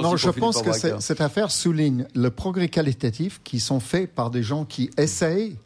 non, 0.01 0.15
je 0.15 0.29
pense 0.29 0.62
que 0.62 0.72
cette 0.72 1.22
affaire 1.22 1.51
souligne 1.51 2.05
le 2.15 2.29
progrès 2.29 2.69
qualitatif 2.69 3.41
qui 3.43 3.60
sont 3.60 3.79
faits 3.79 4.13
par 4.13 4.29
des 4.29 4.43
gens 4.43 4.65
qui 4.65 4.89
essayent 4.98 5.58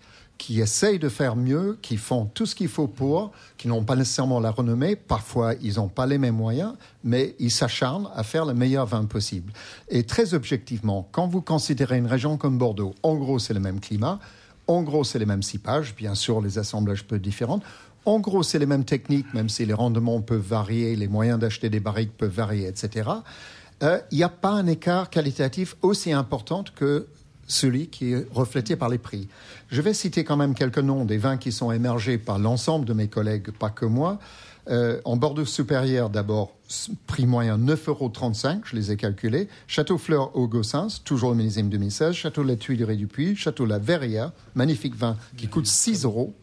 qui 0.43 0.59
essayent 0.59 1.00
de 1.00 1.07
faire 1.07 1.38
mieux, 1.38 1.77
qui 1.81 1.95
font 1.95 2.25
tout 2.25 2.45
ce 2.45 2.53
qu'il 2.53 2.67
faut 2.67 2.89
pour, 2.89 3.31
qui 3.55 3.69
n'ont 3.69 3.85
pas 3.85 3.95
nécessairement 3.95 4.41
la 4.41 4.51
renommée, 4.51 4.97
parfois 4.97 5.53
ils 5.62 5.75
n'ont 5.75 5.88
pas 5.88 6.05
les 6.05 6.17
mêmes 6.17 6.35
moyens, 6.35 6.73
mais 7.05 7.33
ils 7.39 7.50
s'acharnent 7.50 8.09
à 8.13 8.23
faire 8.23 8.43
le 8.43 8.53
meilleur 8.53 8.85
vin 8.85 9.05
possible. 9.05 9.53
Et 9.88 10.03
très 10.03 10.33
objectivement, 10.33 11.07
quand 11.13 11.27
vous 11.27 11.39
considérez 11.39 11.97
une 11.97 12.07
région 12.07 12.35
comme 12.35 12.57
Bordeaux, 12.57 12.93
en 13.03 13.15
gros 13.15 13.39
c'est 13.39 13.53
le 13.53 13.62
même 13.62 13.79
climat, 13.79 14.19
en 14.67 14.83
gros 14.83 15.05
c'est 15.05 15.17
les 15.17 15.25
mêmes 15.25 15.43
cipages, 15.43 15.95
bien 15.95 16.13
sûr 16.13 16.41
les 16.41 16.57
assemblages 16.57 17.05
peuvent 17.05 17.19
être 17.19 17.23
différents, 17.23 17.62
en 18.03 18.19
gros 18.19 18.43
c'est 18.43 18.59
les 18.59 18.65
mêmes 18.65 18.83
techniques, 18.83 19.33
même 19.33 19.47
si 19.47 19.65
les 19.65 19.73
rendements 19.73 20.19
peuvent 20.19 20.45
varier, 20.45 20.97
les 20.97 21.07
moyens 21.07 21.39
d'acheter 21.39 21.69
des 21.69 21.79
barriques 21.79 22.17
peuvent 22.17 22.35
varier, 22.35 22.67
etc. 22.67 23.09
Euh, 23.81 23.97
il 24.12 24.17
n'y 24.17 24.25
a 24.25 24.29
pas 24.29 24.51
un 24.51 24.67
écart 24.67 25.09
qualitatif 25.09 25.77
aussi 25.81 26.12
important 26.12 26.65
que 26.75 27.07
celui 27.47 27.88
qui 27.88 28.13
est 28.13 28.27
reflété 28.33 28.75
par 28.75 28.89
les 28.89 28.97
prix. 28.97 29.27
Je 29.69 29.81
vais 29.81 29.93
citer 29.93 30.23
quand 30.23 30.38
même 30.38 30.53
quelques 30.53 30.79
noms 30.79 31.05
des 31.05 31.17
vins 31.17 31.38
qui 31.38 31.51
sont 31.51 31.71
émergés 31.71 32.17
par 32.17 32.39
l'ensemble 32.39 32.85
de 32.85 32.93
mes 32.93 33.07
collègues, 33.07 33.51
pas 33.51 33.69
que 33.69 33.85
moi. 33.85 34.19
Euh, 34.69 35.01
en 35.03 35.17
Bordeaux 35.17 35.45
supérieur, 35.45 36.09
d'abord, 36.09 36.53
prix 37.05 37.25
moyen 37.25 37.57
9,35 37.57 37.88
euros, 37.89 38.62
je 38.63 38.75
les 38.75 38.91
ai 38.91 38.97
calculés. 38.97 39.50
Château 39.67 39.97
Fleur 39.97 40.35
au 40.38 40.47
Gossens, 40.47 41.01
toujours 41.03 41.31
au 41.31 41.33
millésime 41.35 41.69
2016. 41.69 42.13
Château 42.13 42.43
La 42.43 42.55
Tuilerie 42.55 42.97
du 42.97 43.07
Puy. 43.07 43.35
Château 43.35 43.65
La 43.65 43.79
Verrière, 43.79 44.31
magnifique 44.55 44.95
vin 44.95 45.17
qui 45.35 45.47
coûte 45.47 45.67
6 45.67 46.05
euros. 46.05 46.33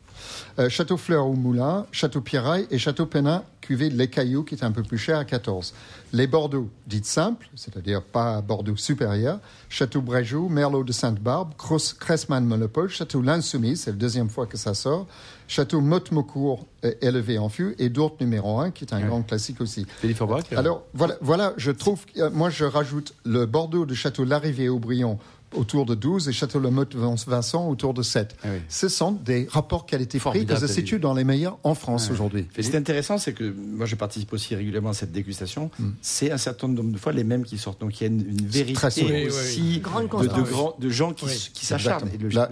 Euh, 0.59 0.69
Château 0.69 0.97
Fleur 0.97 1.27
au 1.27 1.35
Moulin, 1.35 1.87
Château 1.93 2.21
Pierraille 2.21 2.67
et 2.71 2.79
Château 2.79 3.07
Penin, 3.07 3.45
cuvée 3.61 3.89
de 3.89 3.97
Les 3.97 4.09
Cailloux, 4.09 4.43
qui 4.43 4.55
est 4.55 4.65
un 4.65 4.73
peu 4.73 4.83
plus 4.83 4.99
cher 4.99 5.19
à 5.19 5.25
14. 5.25 5.75
Les 6.12 6.27
Bordeaux, 6.27 6.69
dites 6.87 7.07
simples, 7.07 7.49
c'est-à-dire 7.55 8.03
pas 8.03 8.41
Bordeaux 8.41 8.77
supérieur, 8.77 9.39
Château 9.69 10.00
Bréjou, 10.00 10.49
Merlot 10.49 10.83
de 10.83 10.93
Sainte-Barbe, 10.93 11.53
Cressman 12.00 12.45
Monopole, 12.45 12.89
Château 12.89 13.23
l'Insoumise, 13.23 13.83
c'est 13.83 13.91
la 13.93 13.97
deuxième 13.97 14.29
fois 14.29 14.47
que 14.47 14.57
ça 14.57 14.75
sort, 14.75 15.07
Château 15.47 15.81
Motte-Mocourt, 15.81 16.67
euh, 16.85 16.93
élevé 17.00 17.39
en 17.39 17.49
fût, 17.49 17.75
et 17.79 17.89
d'autres 17.89 18.17
numéro 18.21 18.59
1, 18.59 18.71
qui 18.71 18.85
est 18.85 18.93
un 18.93 19.00
grand 19.07 19.23
classique 19.23 19.61
aussi. 19.61 19.87
Philippe 20.00 20.23
Alors, 20.57 20.83
voilà, 20.95 21.17
voilà, 21.21 21.55
je 21.57 21.71
trouve, 21.71 22.00
euh, 22.17 22.31
moi 22.31 22.50
je 22.50 22.65
rajoute 22.65 23.15
le 23.25 23.47
Bordeaux 23.47 23.87
de 23.87 23.95
Château 23.95 24.25
Larrivier-Aubryon 24.25 25.19
autour 25.54 25.87
de 25.87 25.95
12 25.95 26.28
et 26.28 26.33
Château-le-Motte-Vincent 26.33 27.69
autour 27.69 27.95
de 27.95 28.02
7. 28.02 28.37
Ah 28.45 28.49
Ce 28.69 28.88
sont 28.88 29.12
des 29.12 29.47
rapports 29.50 29.87
qualité-prix 29.87 30.47
qui 30.47 30.57
se 30.57 30.66
situent 30.66 30.99
dans 30.99 31.14
les 31.14 31.25
meilleurs 31.25 31.59
en 31.64 31.75
France 31.75 32.07
ah 32.09 32.12
aujourd'hui. 32.12 32.47
Ce 32.57 32.62
qui 32.62 32.69
est 32.69 32.76
intéressant, 32.76 33.19
c'est 33.19 33.33
que 33.33 33.52
moi 33.52 33.87
je 33.87 33.97
participe 33.97 34.33
aussi 34.33 34.54
régulièrement 34.54 34.90
à 34.90 34.95
cette 34.95 35.12
dégustation. 35.12 35.71
Hmm. 35.78 35.90
C'est 36.00 36.30
un 36.30 36.38
certain 36.38 36.69
nombre 36.69 36.92
de 36.92 36.99
fois 36.99 37.12
les 37.12 37.25
mêmes 37.25 37.45
qui 37.45 37.59
sortent. 37.59 37.80
Donc 37.80 38.00
il 38.00 38.04
y 38.04 38.07
a 38.07 38.11
une, 38.11 38.47
vérité 38.47 39.26
aussi 39.26 39.80
de, 39.80 40.80
de, 40.80 40.90
gens 40.90 41.12
qui, 41.12 41.66
s'acharnent. 41.66 42.09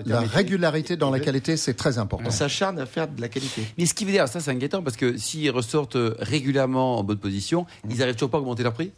La, 0.07 0.21
régularité 0.21 0.97
dans 0.97 1.11
la 1.11 1.21
qualité, 1.21 1.57
c'est 1.57 1.75
très 1.75 1.99
important. 1.99 2.29
On 2.29 2.33
s'acharne 2.33 2.79
à 2.79 2.87
faire 2.87 3.09
de 3.09 3.21
la 3.21 3.29
qualité. 3.29 3.63
Mais 3.77 3.87
ce 3.87 3.95
qui 3.95 4.05
veut 4.05 4.13
dire, 4.13 4.29
ça 4.29 4.41
c'est 4.41 4.51
inquiétant 4.51 4.83
parce 4.83 4.97
que 4.97 5.17
s'ils 5.17 5.51
ressortent 5.51 5.99
régulièrement 6.19 6.99
en 6.99 7.05
bonne 7.05 7.19
position, 7.19 7.67
ils 7.89 7.99
n'arrivent 7.99 8.15
toujours 8.15 8.31
pas 8.31 8.39
à 8.39 8.41
augmenter 8.41 8.63
leur 8.63 8.73
prix? 8.73 8.91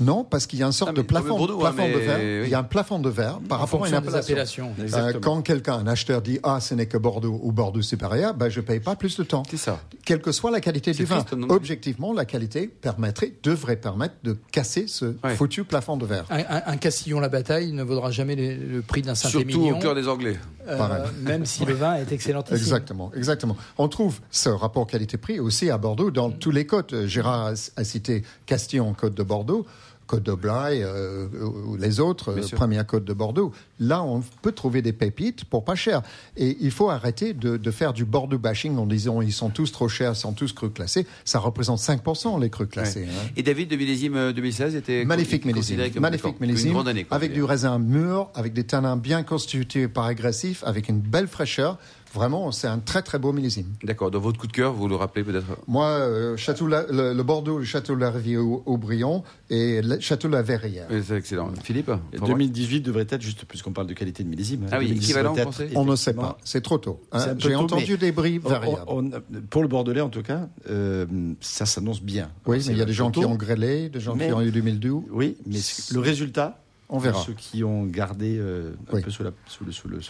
Non, 0.00 0.24
parce 0.24 0.46
qu'il 0.46 0.58
y 0.58 0.62
a 0.62 0.66
une 0.66 0.72
sorte 0.72 0.92
ah, 0.92 0.96
de 0.96 1.02
plafond, 1.02 1.36
hein, 1.44 1.72
de 1.88 1.98
verre. 1.98 2.44
Il 2.44 2.50
y 2.50 2.54
a 2.54 2.58
un 2.58 2.64
plafond 2.64 2.98
de 2.98 3.08
verre 3.08 3.40
par 3.48 3.60
rapport 3.60 3.84
à 3.84 3.88
une 3.88 3.94
appellation. 3.94 4.72
Euh, 4.78 5.12
quand 5.20 5.42
quelqu'un, 5.42 5.74
un 5.74 5.86
acheteur 5.86 6.22
dit 6.22 6.38
ah 6.42 6.60
ce 6.60 6.74
n'est 6.74 6.86
que 6.86 6.98
Bordeaux 6.98 7.40
ou 7.42 7.52
Bordeaux 7.52 7.82
supérieur, 7.82 8.34
ben 8.34 8.48
je 8.48 8.60
paye 8.60 8.80
pas 8.80 8.96
plus 8.96 9.16
de 9.16 9.24
temps. 9.24 9.42
C'est 9.50 9.56
ça. 9.56 9.80
Quelle 10.04 10.20
que 10.20 10.32
soit 10.32 10.50
la 10.50 10.60
qualité 10.60 10.92
du 10.92 11.04
vin, 11.04 11.24
objectivement 11.48 12.12
la 12.12 12.24
qualité 12.24 12.68
permettrait, 12.68 13.32
devrait 13.42 13.76
permettre 13.76 14.14
de 14.22 14.36
casser 14.52 14.86
ce 14.86 15.14
foutu 15.36 15.64
plafond 15.64 15.96
de 15.96 16.06
verre. 16.06 16.26
Un, 16.30 16.76
Castillon 16.76 17.20
la 17.20 17.28
bataille 17.28 17.72
ne 17.72 17.82
vaudra 17.82 18.10
jamais 18.10 18.36
le 18.36 18.82
prix 18.82 19.02
d'un 19.02 19.14
Saint-Émilion. 19.14 19.64
Surtout 19.64 19.78
au 19.78 19.80
cœur 19.80 19.94
des 19.94 20.08
Anglais. 20.08 20.36
Euh, 20.66 21.06
même 21.22 21.46
si 21.46 21.64
le 21.64 21.74
vin 21.74 21.96
est 21.96 22.10
excellent. 22.12 22.44
Exactement, 22.50 23.10
exactement. 23.14 23.56
On 23.78 23.88
trouve 23.88 24.20
ce 24.30 24.48
rapport 24.48 24.86
qualité-prix 24.86 25.40
aussi 25.40 25.70
à 25.70 25.78
Bordeaux 25.78 26.10
dans 26.10 26.30
tous 26.30 26.50
les 26.50 26.66
côtes. 26.66 27.06
Gérard 27.06 27.52
a 27.76 27.84
cité 27.84 28.22
Castillon, 28.46 28.94
côte 28.94 29.14
de 29.14 29.22
Bordeaux. 29.22 29.66
Côte 30.06 30.22
de 30.22 30.32
Blaye 30.32 30.82
euh, 30.82 31.26
ou 31.66 31.76
les 31.76 32.00
autres, 32.00 32.32
euh, 32.32 32.56
première 32.56 32.86
côte 32.86 33.04
de 33.04 33.12
Bordeaux. 33.12 33.52
Là, 33.80 34.02
on 34.02 34.22
peut 34.42 34.52
trouver 34.52 34.82
des 34.82 34.92
pépites 34.92 35.44
pour 35.44 35.64
pas 35.64 35.74
cher. 35.74 36.02
Et 36.36 36.56
il 36.60 36.70
faut 36.70 36.90
arrêter 36.90 37.32
de, 37.32 37.70
faire 37.70 37.92
du 37.92 38.04
Bordeaux 38.04 38.38
bashing 38.38 38.76
en 38.76 38.86
disant 38.86 39.22
ils 39.22 39.32
sont 39.32 39.50
tous 39.50 39.72
trop 39.72 39.88
chers, 39.88 40.12
ils 40.12 40.16
sont 40.16 40.32
tous 40.32 40.52
crus 40.52 40.72
classés. 40.74 41.06
Ça 41.24 41.38
représente 41.38 41.80
5% 41.80 42.40
les 42.40 42.50
crus 42.50 42.68
classés. 42.68 43.06
Hein. 43.08 43.30
Et 43.36 43.42
David, 43.42 43.68
de 43.70 43.76
millésime 43.76 44.32
2016 44.32 44.76
était 44.76 45.04
magnifique 45.04 45.44
millésime, 45.44 45.80
magnifique 45.98 46.40
millésime, 46.40 46.76
avec 47.10 47.32
du 47.32 47.42
raisin 47.42 47.78
mûr, 47.78 48.30
avec 48.34 48.52
des 48.52 48.64
tanins 48.64 48.96
bien 48.96 49.22
constitués 49.22 49.88
par 49.88 50.04
agressif, 50.04 50.62
avec 50.64 50.88
une 50.88 51.00
belle 51.00 51.28
fraîcheur. 51.28 51.78
Vraiment, 52.14 52.52
c'est 52.52 52.68
un 52.68 52.78
très 52.78 53.02
très 53.02 53.18
beau 53.18 53.32
millésime. 53.32 53.74
D'accord. 53.82 54.10
Dans 54.10 54.20
votre 54.20 54.38
coup 54.38 54.46
de 54.46 54.52
cœur, 54.52 54.72
vous 54.72 54.86
le 54.86 54.94
rappelez 54.94 55.24
peut-être 55.24 55.46
Moi, 55.66 55.86
euh, 55.86 56.36
château 56.36 56.68
le, 56.68 57.22
Bordeaux, 57.22 57.58
le 57.58 57.64
Château 57.64 57.96
la 57.96 58.10
Rivière 58.10 58.42
Aubryon 58.66 59.24
et 59.50 59.82
le 59.82 59.98
Château 59.98 60.28
la 60.28 60.42
Verrière. 60.42 60.86
C'est 61.02 61.16
excellent. 61.16 61.50
Philippe 61.62 61.90
2018 62.24 62.82
devrait 62.82 63.06
être, 63.08 63.20
juste 63.20 63.44
puisqu'on 63.46 63.72
parle 63.72 63.88
de 63.88 63.94
qualité 63.94 64.22
de 64.22 64.28
millésime. 64.28 64.66
Ah 64.70 64.78
oui, 64.78 64.92
équivalent, 64.92 65.34
On 65.74 65.84
ne 65.84 65.96
sait 65.96 66.14
pas. 66.14 66.38
C'est 66.44 66.62
trop 66.62 66.78
tôt. 66.78 67.00
Hein. 67.12 67.34
J'ai 67.38 67.56
entendu 67.56 67.98
des 67.98 68.12
bris 68.12 68.38
variables. 68.38 69.22
pour 69.50 69.62
le 69.62 69.68
Bordelais, 69.68 70.00
en 70.00 70.08
tout 70.08 70.22
cas, 70.22 70.48
euh, 70.70 71.06
ça 71.40 71.66
s'annonce 71.66 72.00
bien. 72.00 72.30
Oui, 72.46 72.58
mais 72.66 72.72
il 72.72 72.78
y 72.78 72.82
a 72.82 72.86
des 72.86 72.92
gens 72.92 73.10
qui 73.10 73.24
ont 73.24 73.34
grêlé, 73.34 73.88
des 73.88 74.00
gens 74.00 74.16
qui 74.16 74.32
ont 74.32 74.40
eu 74.40 74.52
du 74.52 74.62
mildiou. 74.62 75.08
Oui, 75.10 75.36
mais 75.46 75.58
le 75.92 76.00
résultat, 76.00 76.63
on 76.88 76.98
verra. 76.98 77.22
Ceux 77.24 77.32
qui 77.32 77.64
ont 77.64 77.84
gardé 77.84 78.36
euh, 78.38 78.72
un 78.92 79.00
peu 79.00 79.10
sous 79.10 79.22
la, 79.22 79.30
sous 79.46 79.64
le, 79.64 79.72
sous 79.72 79.88
le, 79.88 80.00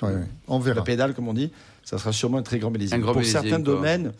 On 0.49 0.59
verra. 0.59 0.77
la 0.77 0.83
pédale, 0.83 1.15
comme 1.15 1.29
on 1.29 1.35
dit, 1.35 1.51
ça 1.83 1.99
sera 1.99 2.13
sûrement 2.13 2.39
un 2.39 2.43
très 2.43 2.59
grand 2.59 2.71
millésime. 2.71 3.01
Pour 3.03 3.25
certains 3.25 3.59
domaines, 3.59 4.13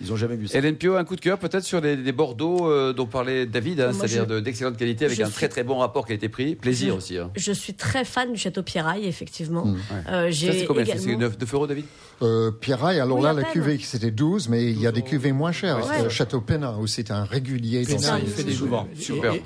ils 0.00 0.08
n'ont 0.08 0.16
jamais 0.16 0.36
vu 0.36 0.48
ça. 0.48 0.58
Hélène 0.58 0.76
Pio, 0.76 0.96
un 0.96 1.04
coup 1.04 1.16
de 1.16 1.20
cœur 1.20 1.38
peut-être 1.38 1.64
sur 1.64 1.80
les, 1.80 2.12
Bordeaux 2.12 2.68
euh, 2.68 2.92
dont 2.92 3.06
parlait 3.06 3.46
David, 3.46 3.80
hein, 3.80 3.92
c'est-à-dire 3.92 4.42
d'excellente 4.42 4.76
qualité 4.76 5.04
avec 5.04 5.20
un 5.20 5.30
très 5.30 5.48
très 5.48 5.62
bon 5.62 5.78
rapport 5.78 6.06
qui 6.06 6.12
a 6.12 6.14
été 6.14 6.28
pris. 6.28 6.54
Plaisir 6.54 6.96
aussi. 6.96 7.18
Hein. 7.18 7.30
Je 7.36 7.52
suis 7.52 7.74
très 7.74 8.04
fan 8.04 8.32
du 8.32 8.38
château 8.38 8.62
Pierraille, 8.62 9.06
effectivement. 9.06 9.64
Mmh. 9.64 9.78
Euh, 10.08 10.32
c'est 10.32 10.64
combien 10.66 10.84
C'est 10.84 11.16
9 11.16 11.54
euros, 11.54 11.66
David 11.66 11.84
euh, 12.22 12.50
Pierraille, 12.50 13.00
alors 13.00 13.20
là, 13.22 13.32
la 13.32 13.44
cuvée, 13.44 13.78
c'était 13.82 14.10
12, 14.10 14.50
mais 14.50 14.64
il 14.64 14.78
y 14.78 14.86
a 14.86 14.92
des 14.92 15.00
cuvées 15.02 15.32
moins 15.32 15.52
chères. 15.52 15.78
Le 16.02 16.08
Château 16.10 16.40
Pénin 16.40 16.76
aussi, 16.76 16.96
c'est 16.96 17.10
un 17.10 17.24
régulier. 17.24 17.84
Pénin, 17.84 18.18
il 18.22 18.28
fait 18.28 18.44
des 18.44 18.52
souvent. 18.52 18.86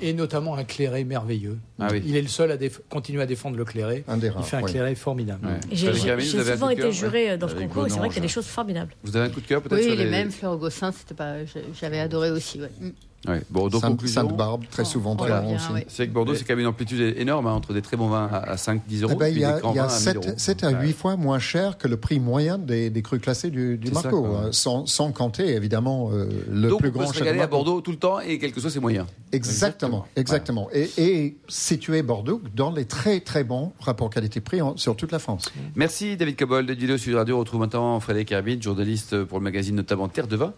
Et, 0.01 0.13
notamment 0.13 0.55
un 0.55 0.63
clairé 0.63 1.03
merveilleux. 1.03 1.57
Ah 1.79 1.89
il 1.93 2.15
est 2.15 2.21
le 2.21 2.27
seul 2.27 2.51
à 2.51 2.57
continuer 2.89 3.21
à 3.21 3.25
défendre 3.25 3.57
le 3.57 3.65
clairé. 3.65 4.03
il 4.09 4.43
fait 4.43 4.57
un 4.57 4.61
clairé 4.61 4.95
formidable. 4.95 5.47
J'ai 5.71 5.93
souvent 5.93 6.69
été 6.69 6.91
juré 6.91 7.37
dans 7.37 7.47
ce 7.47 7.55
concours 7.55 7.87
et 7.87 7.89
c'est 7.89 7.97
vrai 7.97 8.09
qu'il 8.09 8.17
y 8.17 8.19
a 8.19 8.23
des 8.23 8.27
choses 8.27 8.47
formidables. 8.47 8.93
Vous 9.03 9.15
avez 9.15 9.27
un 9.27 9.29
coup 9.29 9.41
de 9.41 9.47
cœur 9.47 9.61
peut-être 9.61 9.83
Mêmes, 10.45 10.51
Fleur 10.51 10.57
Gossin, 10.57 10.93
j'avais 11.73 11.99
adoré 11.99 12.31
aussi. 12.31 12.59
Mm. 12.59 12.91
Ouais. 13.27 13.41
Bordeaux 13.49 13.79
Sainte-Barbe, 14.05 14.63
très 14.69 14.85
souvent 14.85 15.15
bon 15.15 15.25
aussi. 15.55 15.65
C'est 15.87 16.03
vrai 16.03 16.07
que 16.07 16.13
Bordeaux, 16.13 16.35
c'est 16.35 16.43
quand 16.43 16.53
même 16.53 16.61
une 16.61 16.67
amplitude 16.67 17.15
énorme, 17.17 17.47
hein, 17.47 17.53
entre 17.53 17.73
des 17.73 17.81
très 17.81 17.97
bons 17.97 18.07
vins 18.07 18.29
à 18.31 18.55
5-10 18.55 19.03
euros. 19.03 19.13
Eh 19.15 19.17
ben, 19.17 19.27
il 19.27 19.39
y 19.39 19.45
a, 19.45 19.59
y 19.73 19.79
a 19.79 19.89
7, 19.89 20.63
à 20.63 20.71
8 20.71 20.93
fois 20.93 21.15
moins 21.15 21.39
cher 21.39 21.77
que 21.77 21.87
le 21.87 21.97
prix 21.97 22.19
moyen 22.19 22.57
des, 22.57 22.89
des 22.89 23.01
crus 23.01 23.21
classés 23.21 23.49
du, 23.49 23.77
du 23.77 23.91
Marco, 23.91 24.25
hein, 24.25 24.49
sans, 24.51 24.85
sans, 24.85 25.11
compter 25.11 25.55
évidemment 25.55 26.09
euh, 26.11 26.27
le 26.49 26.69
Donc 26.69 26.81
plus 26.81 26.91
grand 26.91 27.11
château. 27.11 27.31
Donc 27.31 27.41
à 27.41 27.47
Bordeaux 27.47 27.81
tout 27.81 27.91
le 27.91 27.97
temps 27.97 28.19
et 28.19 28.37
quel 28.39 28.51
que 28.51 28.59
soit 28.59 28.69
ses 28.69 28.79
moyens. 28.79 29.05
Exactement, 29.31 30.05
exactement. 30.15 30.69
Et, 30.73 30.89
et, 30.97 31.37
situé 31.47 32.01
Bordeaux 32.01 32.41
dans 32.55 32.71
les 32.71 32.85
très 32.85 33.19
très 33.19 33.43
bons 33.43 33.73
rapports 33.79 34.09
qualité-prix 34.09 34.59
sur 34.75 34.95
toute 34.95 35.11
la 35.11 35.19
France. 35.19 35.51
Merci 35.75 36.17
David 36.17 36.37
Cobol 36.37 36.65
de 36.65 36.73
Dido 36.73 36.97
Sud 36.97 37.15
Radio. 37.15 37.37
On 37.37 37.39
retrouve 37.39 37.59
maintenant 37.59 37.99
Frédéric 37.99 38.31
Herbin, 38.31 38.57
journaliste 38.59 39.23
pour 39.23 39.39
le 39.39 39.43
magazine 39.43 39.75
notamment 39.75 40.07
Terre 40.07 40.27
de 40.27 40.35
Vin. 40.35 40.53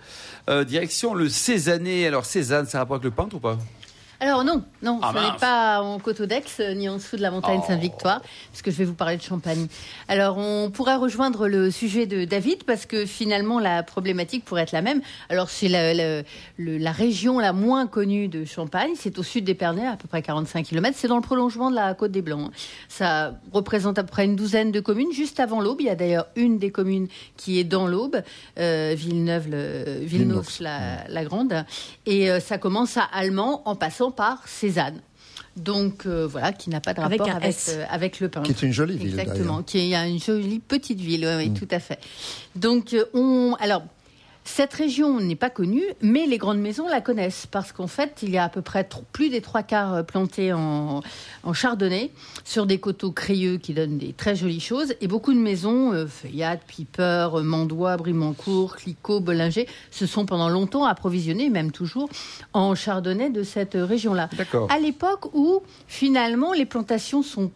Euh, 0.50 0.64
direction 0.64 1.14
le 1.14 1.28
Cézanne. 1.30 1.88
Alors 1.88 2.26
Cézanne, 2.26 2.66
ça 2.68 2.78
a 2.78 2.82
rapport 2.82 2.96
avec 2.96 3.04
le 3.04 3.12
peintre 3.12 3.36
ou 3.36 3.40
pas? 3.40 3.58
Alors 4.20 4.44
non, 4.44 4.64
non, 4.82 5.00
ah, 5.04 5.14
ce 5.14 5.20
n'est 5.20 5.38
pas 5.38 5.82
en 5.82 6.00
Côte 6.00 6.24
d'Aix 6.24 6.44
ni 6.76 6.90
en 6.90 6.96
dessous 6.96 7.18
de 7.18 7.22
la 7.22 7.30
montagne 7.30 7.60
oh. 7.62 7.68
Sainte-Victoire, 7.68 8.22
puisque 8.52 8.72
je 8.72 8.76
vais 8.76 8.86
vous 8.86 8.96
parler 8.96 9.16
de 9.16 9.22
Champagne. 9.22 9.68
Alors 10.08 10.40
on 10.40 10.72
pourrait 10.72 10.96
rejoindre 10.96 11.48
le 11.48 11.70
sujet 11.70 12.08
de 12.08 12.26
David 12.26 12.64
parce 12.64 12.88
que 12.88 13.06
finalement 13.06 13.60
la 13.60 13.84
problématique 13.84 14.44
pourrait 14.44 14.64
être 14.64 14.72
la 14.72 14.82
même. 14.82 15.02
Alors 15.30 15.52
c'est 15.52 15.68
la, 15.68 15.94
la, 15.94 16.92
région 16.92 17.38
la 17.38 17.54
moins 17.54 17.86
connue 17.86 18.28
de 18.28 18.44
Champagne, 18.44 18.92
c'est 18.96 19.20
au 19.20 19.24
sud 19.24 19.44
d'Épernay, 19.44 19.86
à 19.86 19.98
peu 19.98 20.08
près 20.08 20.24
45 20.24 20.66
km. 20.66 20.98
C'est 21.00 21.08
dans 21.08 21.18
le 21.18 21.22
prolongement 21.22 21.70
de 21.70 21.76
la 21.76 21.94
Côte 21.94 22.12
des 22.12 22.24
Blancs. 22.24 22.52
Ça 22.90 23.36
représente 23.54 24.00
à 24.00 24.04
peu 24.04 24.10
près 24.10 24.26
une 24.26 24.36
douzaine 24.36 24.72
de 24.72 24.80
communes, 24.80 25.12
juste 25.12 25.40
avant 25.40 25.62
l'Aube. 25.62 25.82
Il 25.82 25.86
y 25.86 25.92
a 25.92 25.96
d'ailleurs 25.96 26.26
une 26.36 26.58
des 26.58 26.72
communes 26.72 27.08
qui 27.36 27.60
est 27.60 27.64
dans 27.64 27.86
l'Aube, 27.86 28.24
euh, 28.58 28.96
Villeneuve, 28.98 29.48
le, 29.52 30.00
Villeneuve, 30.02 30.48
la, 30.60 31.08
la, 31.08 31.24
Grande, 31.24 31.66
et 32.08 32.32
euh, 32.32 32.40
ça 32.40 32.58
commence 32.58 32.98
à 32.98 33.04
Allemand 33.04 33.62
en 33.66 33.76
passant 33.76 34.07
par 34.12 34.48
Cézanne. 34.48 35.02
Donc 35.58 36.06
euh, 36.06 36.28
voilà, 36.28 36.54
qui 36.54 36.70
n'a 36.70 36.80
pas 36.80 36.94
de 36.94 37.02
rapport 37.02 37.30
avec, 37.30 37.56
avec, 37.90 38.22
euh, 38.22 38.26
le 38.26 38.30
pain. 38.30 38.44
Qui 38.44 38.52
est 38.52 38.62
une 38.62 38.72
jolie 38.72 38.96
ville. 38.96 39.20
Exactement, 39.20 39.64
qui 39.64 39.80
est 39.80 40.10
une 40.10 40.20
jolie 40.20 40.60
petite 40.60 41.00
ville, 41.00 41.28
oui, 41.38 41.50
mm. 41.50 41.54
tout 41.56 41.68
à 41.72 41.80
fait. 41.80 42.00
Donc 42.56 42.94
euh, 42.94 43.06
on, 43.14 43.56
alors 43.60 43.84
cette 44.48 44.74
région 44.74 45.20
n'est 45.20 45.36
pas 45.36 45.50
connue, 45.50 45.84
mais 46.02 46.26
les 46.26 46.38
grandes 46.38 46.60
maisons 46.60 46.88
la 46.88 47.02
connaissent 47.02 47.46
parce 47.46 47.74
qu'en 47.74 47.88
fait, 47.88 48.20
il 48.24 48.30
y 48.30 48.38
a 48.38 48.46
à 48.46 48.50
peu 48.50 48.62
près 48.62 48.88
plus 49.12 49.30
des 49.30 49.42
trois 49.42 49.62
quarts 49.62 49.94
euh, 49.94 50.04
plantés 50.04 50.54
en, 50.54 51.02
chardonnay 51.54 52.12
sur 52.46 52.66
des 52.66 52.80
coteaux 52.80 53.12
crayeux 53.12 53.58
qui 53.58 53.74
donnent 53.74 53.98
des 53.98 54.14
très 54.14 54.36
jolies 54.36 54.62
choses 54.62 54.96
et 55.02 55.08
beaucoup 55.08 55.34
de 55.34 55.40
maisons, 55.40 55.92
euh, 55.92 56.08
Feuillade, 56.08 56.60
Piper, 56.66 57.28
euh, 57.34 57.44
Mandois, 57.44 57.98
Brimancourt, 57.98 58.78
Clicquot, 58.78 59.20
Bollinger, 59.20 59.68
se 59.92 60.06
sont 60.06 60.26
pendant 60.26 60.50
longtemps 60.50 60.86
approvisionnées, 60.86 61.50
même 61.50 61.72
toujours, 61.72 62.10
en 62.54 62.74
chardonnay 62.74 63.30
de 63.30 63.44
cette 63.44 63.76
région-là. 63.76 64.30
À 64.70 64.80
l'époque 64.80 65.34
où 65.36 65.62
finalement 65.88 66.54
les 66.54 66.66
plantations 66.66 67.22
sont 67.22 67.52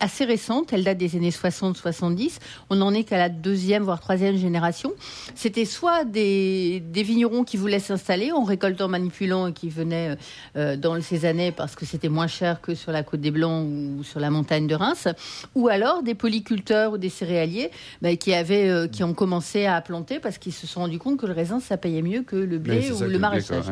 assez 0.00 0.24
récente, 0.24 0.72
elle 0.72 0.84
date 0.84 0.98
des 0.98 1.16
années 1.16 1.30
60-70. 1.30 2.38
On 2.70 2.76
n'en 2.76 2.92
est 2.92 3.04
qu'à 3.04 3.18
la 3.18 3.28
deuxième, 3.28 3.84
voire 3.84 4.00
troisième 4.00 4.36
génération. 4.36 4.92
C'était 5.34 5.64
soit 5.64 6.04
des, 6.04 6.82
vignerons 6.92 7.44
qui 7.44 7.56
voulaient 7.56 7.78
s'installer 7.78 8.32
en 8.32 8.42
récoltant, 8.42 8.88
manipulant 8.88 9.46
et 9.46 9.52
qui 9.52 9.68
venaient 9.68 10.16
euh, 10.56 10.76
dans 10.76 11.00
ces 11.00 11.24
années 11.24 11.52
parce 11.52 11.76
que 11.76 11.86
c'était 11.86 12.08
moins 12.08 12.26
cher 12.26 12.60
que 12.60 12.74
sur 12.74 12.92
la 12.92 13.02
côte 13.02 13.20
des 13.20 13.30
Blancs 13.30 13.66
ou 13.66 14.02
sur 14.02 14.20
la 14.20 14.30
montagne 14.30 14.66
de 14.66 14.74
Reims, 14.74 15.08
ou 15.54 15.68
alors 15.68 16.02
des 16.02 16.14
polyculteurs 16.14 16.92
ou 16.92 16.98
des 16.98 17.08
céréaliers 17.08 17.70
bah, 18.02 18.16
qui, 18.16 18.34
avaient, 18.34 18.68
euh, 18.68 18.88
qui 18.88 19.04
ont 19.04 19.14
commencé 19.14 19.66
à 19.66 19.80
planter 19.80 20.18
parce 20.18 20.38
qu'ils 20.38 20.52
se 20.52 20.66
sont 20.66 20.80
rendus 20.80 20.98
compte 20.98 21.18
que 21.18 21.26
le 21.26 21.32
raisin, 21.32 21.60
ça 21.60 21.76
payait 21.76 22.02
mieux 22.02 22.22
que 22.22 22.36
le 22.36 22.58
blé 22.58 22.90
ou 22.90 23.02
le 23.04 23.18
maraîchage. 23.18 23.66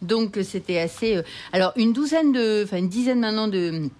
Donc 0.00 0.38
c'était 0.42 0.78
assez... 0.78 1.16
Euh, 1.16 1.22
alors 1.52 1.72
une 1.76 1.92
douzaine 1.92 2.32
de... 2.32 2.62
Enfin 2.64 2.78
une 2.78 2.88
dizaine 2.88 3.20
maintenant 3.20 3.48
de 3.48 3.90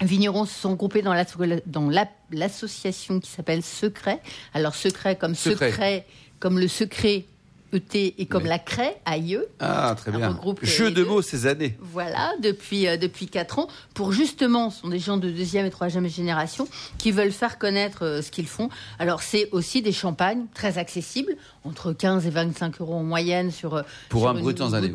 vignerons 0.00 0.46
se 0.46 0.54
sont 0.54 0.74
groupés 0.74 1.02
dans 1.02 1.90
l'association 2.30 3.20
qui 3.20 3.30
s'appelle 3.30 3.62
Secret. 3.62 4.20
Alors 4.54 4.74
secret 4.74 5.16
comme 5.16 5.34
secret 5.34 6.06
comme 6.40 6.58
le 6.58 6.66
secret 6.66 7.26
ET 7.72 8.14
et 8.18 8.26
comme 8.26 8.44
la 8.44 8.58
craie, 8.58 9.00
AIE. 9.06 9.38
Ah, 9.60 9.94
très 9.96 10.10
bien. 10.10 10.38
Jeu 10.62 10.90
de 10.90 11.04
mots 11.04 11.22
ces 11.22 11.46
années. 11.46 11.76
Voilà, 11.80 12.32
depuis, 12.40 12.86
euh, 12.86 12.96
depuis 12.96 13.26
4 13.26 13.58
ans, 13.58 13.68
pour 13.94 14.12
justement, 14.12 14.70
ce 14.70 14.82
sont 14.82 14.88
des 14.88 14.98
gens 14.98 15.16
de 15.16 15.30
deuxième 15.30 15.66
et 15.66 15.70
troisième 15.70 16.08
génération 16.08 16.68
qui 16.98 17.12
veulent 17.12 17.32
faire 17.32 17.58
connaître 17.58 18.04
euh, 18.04 18.22
ce 18.22 18.30
qu'ils 18.30 18.46
font. 18.46 18.68
Alors, 18.98 19.22
c'est 19.22 19.48
aussi 19.52 19.82
des 19.82 19.92
champagnes 19.92 20.46
très 20.54 20.78
accessibles, 20.78 21.36
entre 21.64 21.92
15 21.92 22.26
et 22.26 22.30
25 22.30 22.80
euros 22.80 22.94
en 22.94 23.02
moyenne 23.02 23.50
sur, 23.50 23.74
euh, 23.74 23.82
pour 24.08 24.28
un 24.28 24.34
brut 24.34 24.58
sans 24.58 24.74
année. 24.74 24.92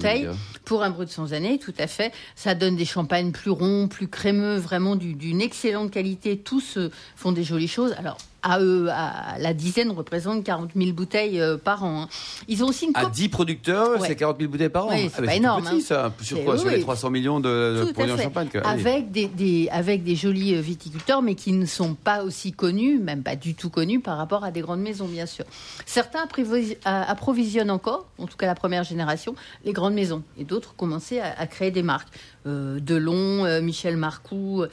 Pour 0.65 0.83
un 0.83 0.89
brut 0.89 1.09
sans 1.09 1.33
année, 1.33 1.59
tout 1.59 1.73
à 1.79 1.87
fait. 1.87 2.11
Ça 2.35 2.55
donne 2.55 2.75
des 2.75 2.85
champagnes 2.85 3.31
plus 3.31 3.51
ronds, 3.51 3.87
plus 3.87 4.07
crémeux, 4.07 4.57
vraiment 4.57 4.95
d'une 4.95 5.41
excellente 5.41 5.91
qualité. 5.91 6.37
Tous 6.37 6.77
font 7.15 7.31
des 7.31 7.43
jolies 7.43 7.67
choses. 7.67 7.93
Alors, 7.97 8.17
à, 8.47 8.59
eux, 8.61 8.87
à 8.89 9.37
la 9.39 9.53
dizaine 9.53 9.91
représente 9.91 10.43
40 10.43 10.71
000 10.75 10.91
bouteilles 10.93 11.41
euh, 11.41 11.57
par 11.57 11.83
an. 11.83 12.03
Hein. 12.03 12.07
Ils 12.47 12.63
ont 12.63 12.67
aussi 12.67 12.85
une 12.85 12.91
À 12.95 13.07
10 13.07 13.29
producteurs, 13.29 14.01
c'est 14.05 14.15
40 14.15 14.37
000 14.39 14.49
bouteilles 14.49 14.69
par 14.69 14.87
an. 14.87 14.91
c'est 14.91 15.11
ah, 15.17 15.21
pas 15.21 15.35
énorme. 15.35 15.63
Petit, 15.63 15.75
hein. 15.75 15.79
ça. 15.81 16.13
Sur 16.21 16.43
quoi 16.45 16.57
Sur 16.57 16.69
les 16.69 16.79
300 16.79 17.09
millions 17.09 17.39
de, 17.39 17.85
de 17.85 17.91
produits 17.91 18.13
en 18.13 18.17
champagne 18.17 18.49
avec, 18.63 19.11
des, 19.11 19.27
des, 19.27 19.67
avec 19.71 20.03
des 20.03 20.15
jolis 20.15 20.55
euh, 20.55 20.61
viticulteurs, 20.61 21.21
mais 21.21 21.35
qui 21.35 21.51
ne 21.51 21.65
sont 21.65 21.95
pas 21.95 22.23
aussi 22.23 22.53
connus, 22.53 22.99
même 22.99 23.23
pas 23.23 23.35
du 23.35 23.53
tout 23.53 23.69
connus 23.69 23.99
par 23.99 24.17
rapport 24.17 24.43
à 24.43 24.51
des 24.51 24.61
grandes 24.61 24.81
maisons, 24.81 25.07
bien 25.07 25.25
sûr. 25.25 25.45
Certains 25.85 26.25
approvisionnent 26.85 27.71
encore, 27.71 28.07
en 28.17 28.27
tout 28.27 28.37
cas 28.37 28.47
la 28.47 28.55
première 28.55 28.83
génération, 28.83 29.35
les 29.65 29.73
grandes 29.73 29.93
maisons. 29.93 30.23
Et 30.37 30.45
d'autres 30.45 30.75
commençaient 30.75 31.19
à, 31.19 31.37
à 31.37 31.47
créer 31.47 31.71
des 31.71 31.83
marques. 31.83 32.09
Euh, 32.47 32.79
Delon, 32.79 33.45
euh, 33.45 33.61
Michel 33.61 33.97
Marcoux, 33.97 34.63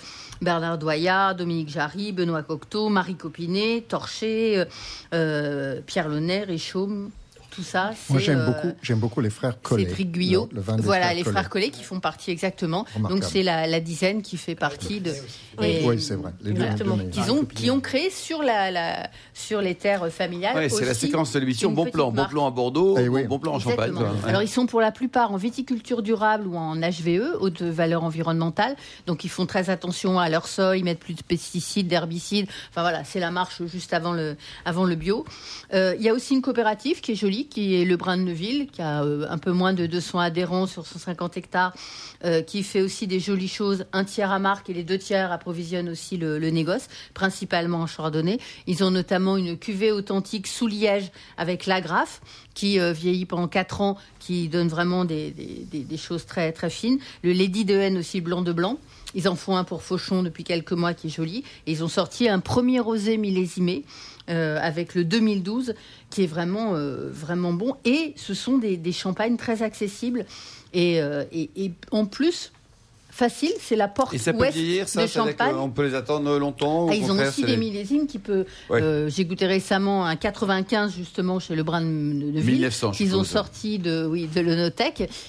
Bernard 0.41 0.79
Doyat, 0.79 1.35
Dominique 1.35 1.71
Jarry, 1.71 2.13
Benoît 2.13 2.43
Cocteau, 2.43 2.89
Marie 2.89 3.17
Copinet, 3.17 3.63
Torché, 3.88 4.64
euh, 5.12 5.81
Pierre 5.87 6.09
Launay, 6.09 6.44
Richaume 6.44 7.11
tout 7.55 7.62
ça. 7.62 7.93
Moi, 8.11 8.19
j'aime 8.19 8.40
euh, 8.40 8.47
beaucoup, 8.47 8.77
j'aime 8.83 8.99
beaucoup 8.99 9.21
les 9.21 9.31
frères 9.31 9.61
Collet. 9.61 9.85
Cédric 9.85 10.12
Guyot. 10.12 10.49
voilà, 10.79 11.14
les 11.14 11.25
frères 11.25 11.49
Collet 11.49 11.71
qui 11.71 11.83
font 11.83 12.01
partie 12.01 12.31
exactement. 12.31 12.87
Donc, 12.99 13.25
c'est 13.25 13.43
la, 13.43 13.81
dizaine 13.81 14.23
qui 14.23 14.37
fait 14.37 14.55
partie 14.55 15.01
de. 15.01 15.12
oui, 15.59 16.01
c'est 16.01 16.14
vrai. 16.14 16.33
Les 16.43 16.51
exactement. 16.53 16.99
Qui 17.11 17.31
ont, 17.31 17.45
qui 17.45 17.71
ont 17.71 17.81
créé 17.81 18.11
sur, 18.11 18.43
la, 18.43 19.11
sur 19.33 19.61
les 19.61 19.75
terres 19.75 20.11
familiales. 20.11 20.57
Oui, 20.57 20.71
c'est 20.71 20.85
la 20.85 20.95
séquence 20.95 21.33
de 21.33 21.38
l'émission 21.40 21.71
Bon 21.71 21.87
Plan. 21.87 22.11
Bon 22.11 22.27
Plan 22.27 22.47
à 22.47 22.51
Bordeaux, 22.51 22.97
eh 22.99 23.09
bon, 23.27 23.38
Plan 23.38 23.55
en 23.55 23.61
Champagne. 23.61 23.95
Alors, 24.27 24.43
ils 24.43 24.49
sont 24.49 24.67
pour 24.67 24.81
la 24.81 24.93
plupart 24.93 25.33
en 25.33 25.37
viticulture 25.37 26.03
durable 26.03 26.47
ou 26.47 26.57
en 26.57 26.77
HVE, 26.77 27.37
haute 27.40 27.62
valeur 27.62 28.05
environnementale. 28.05 28.77
Donc, 29.07 29.25
ils 29.25 29.31
font 29.31 29.47
très 29.47 29.71
attention 29.71 30.19
à 30.19 30.29
leur 30.29 30.47
sol, 30.47 30.79
ils 30.79 30.85
mettent 30.85 31.01
plus 31.01 31.14
de 31.14 31.23
pesticides, 31.23 31.88
d'herbicides. 31.88 32.47
Enfin, 32.71 32.83
voilà, 32.83 33.05
c'est 33.05 33.21
la 33.21 33.31
marche 33.31 33.62
juste 33.67 33.93
avant 33.93 34.12
le, 34.12 34.37
avant 34.64 34.85
le 34.85 34.95
bio. 34.95 35.25
Euh, 35.73 35.95
il 35.99 36.05
y 36.05 36.09
a 36.09 36.14
aussi 36.14 36.35
une 36.35 36.43
coopérative 36.43 37.01
qui 37.01 37.12
est 37.12 37.14
jolie 37.14 37.44
qui 37.49 37.81
est 37.81 37.85
le 37.85 37.97
Brin 37.97 38.17
de 38.17 38.23
Neuville, 38.23 38.67
qui 38.71 38.83
a 38.83 39.03
euh, 39.03 39.27
un 39.29 39.39
peu 39.39 39.53
moins 39.53 39.73
de 39.73 39.87
200 39.87 40.19
adhérents 40.19 40.67
sur 40.67 40.87
150 40.87 41.37
hectares, 41.37 41.75
euh, 42.25 42.43
qui 42.43 42.63
fait 42.63 42.83
aussi 42.83 43.07
des 43.07 43.21
jolies 43.21 43.49
choses. 43.49 43.87
Un 43.93 44.05
tiers 44.05 44.31
à 44.31 44.39
marque 44.39 44.71
et 44.71 44.75
les 44.75 44.85
deux 44.85 44.99
tiers 44.99 45.33
approvisionnent 45.33 45.89
aussi 45.89 46.17
le, 46.17 46.39
négoce, 46.51 46.89
principalement 47.15 47.79
en 47.79 47.87
chardonnay. 47.87 48.39
Ils 48.67 48.85
ont 48.85 48.91
notamment 48.91 49.37
une 49.37 49.57
cuvée 49.57 49.93
authentique 49.93 50.47
sous 50.47 50.67
liège 50.67 51.11
avec 51.37 51.67
l'agrafe, 51.67 52.21
qui 52.55 52.81
euh, 52.81 52.93
vieillit 52.93 53.27
pendant 53.27 53.49
4 53.49 53.81
ans, 53.81 53.97
qui 54.19 54.49
donne 54.49 54.69
vraiment 54.69 55.05
des, 55.05 55.35
choses 55.97 56.27
très, 56.27 56.53
très 56.53 56.71
fines. 56.71 56.99
Le 57.23 57.33
Lady 57.33 57.65
de 57.65 57.75
Haine 57.75 57.99
aussi, 57.99 58.21
blanc 58.21 58.43
de 58.43 58.53
blanc. 58.53 58.79
Ils 59.15 59.29
en 59.29 59.37
font 59.37 59.57
un 59.57 59.65
pour 59.65 59.83
Fauchon 59.83 60.23
depuis 60.23 60.43
quelques 60.43 60.73
mois 60.73 60.93
qui 60.93 61.07
est 61.07 61.11
joli. 61.11 61.45
Ils 61.67 61.85
ont 61.85 61.89
sorti 61.89 62.29
un 62.29 62.41
premier 62.41 62.81
rosé 62.81 63.17
millésimé 63.17 63.85
euh, 64.31 64.59
avec 64.59 64.95
le 64.95 65.05
2012, 65.05 65.75
qui 66.09 66.25
est 66.25 66.27
vraiment, 66.27 66.75
euh, 66.75 67.11
vraiment 67.11 67.53
bon. 67.53 67.77
Et 67.85 68.15
ce 68.17 68.33
sont 68.33 68.57
des, 68.57 68.93
champagnes 68.93 69.37
très 69.37 69.63
accessibles. 69.63 70.25
Euh, 70.75 71.25
et, 71.31 71.51
et, 71.57 71.73
en 71.91 72.07
plus, 72.07 72.51
facile, 73.11 73.53
c'est 73.61 73.77
la 73.77 73.87
porte 73.87 74.15
et 74.15 74.19
ça 74.19 74.33
peut 74.33 74.49
vieillir, 74.49 74.89
ça, 74.89 75.03
de 75.03 75.09
Champagne. 75.09 75.55
On 75.57 75.69
peut 75.69 75.85
les 75.85 75.95
attendre 75.95 76.39
longtemps. 76.39 76.89
Ah, 76.89 76.95
ils 76.95 77.13
ont 77.13 77.19
aussi 77.19 77.45
des 77.45 77.59
millésimes 77.59 78.07
qui 78.07 78.19
peut. 78.19 78.47
J'ai 78.71 79.27
goûté 79.27 79.45
récemment 79.45 80.07
un 80.07 80.17
95 80.17 80.95
justement 80.95 81.39
chez 81.39 81.55
le 81.55 81.63
Brin 81.63 81.83
de, 81.83 81.87
de 81.87 82.41
Ville. 82.41 82.55
1900. 82.55 82.93
Qu'ils 82.93 83.17
ont 83.17 83.25
sorti 83.25 83.79
de 83.79 84.07
oui 84.07 84.27
de 84.27 84.71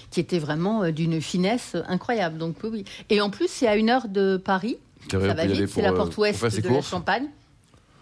qui 0.09 0.19
était 0.21 0.39
vraiment 0.39 0.89
d'une 0.89 1.19
finesse 1.19 1.75
incroyable. 1.89 2.37
Donc 2.37 2.55
oui. 2.63 2.85
Et 3.09 3.19
en 3.19 3.29
plus, 3.29 3.49
c'est 3.49 3.67
à 3.67 3.75
une 3.75 3.89
heure 3.89 4.07
de 4.07 4.37
Paris. 4.37 4.77
Ça 5.11 5.17
va 5.17 5.45
vite. 5.45 5.67
C'est 5.67 5.81
la 5.81 5.91
porte 5.91 6.15
ouest 6.17 6.41
de 6.61 6.69
la 6.69 6.81
Champagne. 6.81 7.27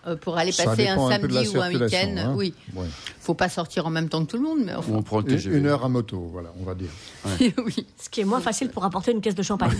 Euh, 0.05 0.17
pour 0.17 0.37
aller 0.37 0.51
passer 0.51 0.89
un 0.89 1.09
samedi 1.09 1.47
ou 1.55 1.61
un 1.61 1.69
week-end. 1.69 2.15
Hein. 2.17 2.33
Oui. 2.35 2.53
Ouais. 2.75 2.87
Faut 3.21 3.35
pas 3.35 3.47
sortir 3.47 3.85
en 3.87 3.89
même 3.89 4.09
temps 4.09 4.25
que 4.25 4.31
tout 4.31 4.37
le 4.37 4.43
monde, 4.43 4.59
mais 4.65 4.73
on 4.91 5.01
prend 5.01 5.21
Une, 5.21 5.65
heure 5.65 5.85
à 5.85 5.87
moto, 5.87 6.29
voilà, 6.29 6.49
on 6.59 6.65
va 6.65 6.75
dire. 6.75 6.89
oui. 7.65 7.87
Ce 8.01 8.09
qui 8.09 8.19
est 8.19 8.25
moins 8.25 8.41
facile 8.41 8.67
pour 8.67 8.83
apporter 8.83 9.13
une 9.13 9.21
caisse 9.21 9.35
de 9.35 9.43
champagne. 9.43 9.77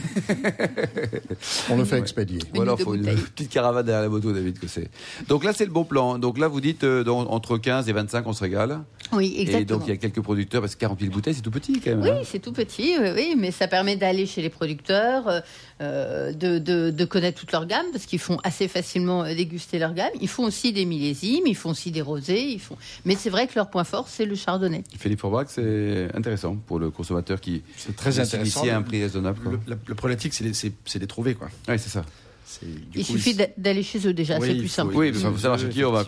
on 1.70 1.76
le 1.76 1.84
fait 1.84 2.00
expédier. 2.00 2.40
Ou 2.56 2.62
alors 2.62 2.80
faut 2.80 2.96
une 2.96 3.04
petite 3.04 3.50
caravane 3.50 3.86
derrière 3.86 4.04
la 4.04 4.10
moto, 4.10 4.32
David, 4.32 4.60
que 4.60 4.68
c'est. 4.68 4.90
Donc 5.28 5.44
là, 5.44 5.52
c'est 5.52 5.66
le 5.66 5.72
bon 5.72 5.84
plan. 5.84 6.18
Donc 6.18 6.38
là, 6.38 6.48
vous 6.48 6.62
dites 6.62 6.86
euh, 6.86 7.04
entre 7.06 7.58
15 7.58 7.90
et 7.90 7.94
25, 7.94 8.26
on 8.26 8.32
se 8.32 8.44
régale. 8.44 8.80
Oui, 9.12 9.36
exactement. 9.38 9.62
Et 9.62 9.66
donc 9.66 9.82
il 9.88 9.90
y 9.90 9.94
a 9.94 9.98
quelques 9.98 10.22
producteurs 10.22 10.62
parce 10.62 10.76
que 10.76 10.80
40 10.80 11.02
000 11.02 11.12
bouteilles, 11.12 11.34
c'est 11.34 11.42
tout 11.42 11.52
petit 11.52 11.82
quand 11.82 11.92
même. 11.92 12.02
Oui, 12.02 12.10
hein. 12.10 12.22
c'est 12.24 12.40
tout 12.40 12.54
petit, 12.54 12.94
oui, 12.98 13.36
mais 13.38 13.52
ça 13.52 13.68
permet 13.68 13.98
d'aller 13.98 14.26
chez 14.26 14.42
les 14.42 14.50
producteurs, 14.50 15.44
euh, 15.82 16.32
de, 16.32 16.60
de, 16.60 16.92
de, 16.92 17.06
connaître 17.06 17.42
toute 17.42 17.52
leur 17.52 17.66
gamme 17.66 17.86
parce 17.92 18.06
qu'ils 18.06 18.20
font 18.20 18.38
assez 18.44 18.70
facilement 18.70 19.24
déguster 19.26 19.80
leur 19.80 19.94
gamme. 19.94 20.13
Ils 20.22 20.28
font 20.28 20.44
aussi 20.46 20.74
des 20.74 20.86
millésimes, 20.86 21.46
ils 21.48 21.56
font 21.56 21.70
aussi 21.72 21.92
des 21.92 22.02
rosés, 22.02 22.42
ils 22.44 22.60
font. 22.60 22.78
Mais 23.06 23.16
c'est 23.16 23.30
vrai 23.30 23.48
que 23.48 23.54
leur 23.56 23.70
point 23.70 23.84
fort, 23.84 24.08
c'est 24.08 24.26
le 24.26 24.36
chardonnay. 24.36 24.84
Philippe 24.98 25.20
Forbach, 25.20 25.48
c'est 25.50 26.08
intéressant 26.14 26.56
pour 26.56 26.80
le 26.80 26.90
consommateur 26.90 27.40
qui 27.42 27.62
c'est 27.78 27.96
très 27.96 28.20
intéressant 28.20 28.68
à 28.68 28.76
un 28.76 28.82
prix 28.82 29.02
raisonnable. 29.02 29.40
Le, 29.52 29.60
la, 29.68 29.96
problématique, 29.96 30.34
c'est 30.34 31.00
les, 31.00 31.08
trouver, 31.08 31.36
quoi. 31.36 31.50
Oui, 31.68 31.80
c'est 31.80 31.90
ça. 31.90 32.04
C'est- 32.46 32.66
du 32.66 33.00
Il 33.00 33.06
coup, 33.06 33.14
suffit 33.14 33.36
d'aller 33.58 33.82
chez 33.84 34.06
eux 34.08 34.14
déjà, 34.14 34.38
Oui, 34.38 34.48
c'est 34.48 34.56
plus 34.56 34.68
faut- 34.68 34.74
simple. 34.76 34.96
Oui, 34.96 35.08
il 35.08 35.14
faut 35.16 35.38
savoir 35.38 35.58
chez 35.58 35.70
qui 35.70 35.84
on 35.84 35.92
va. 35.92 36.06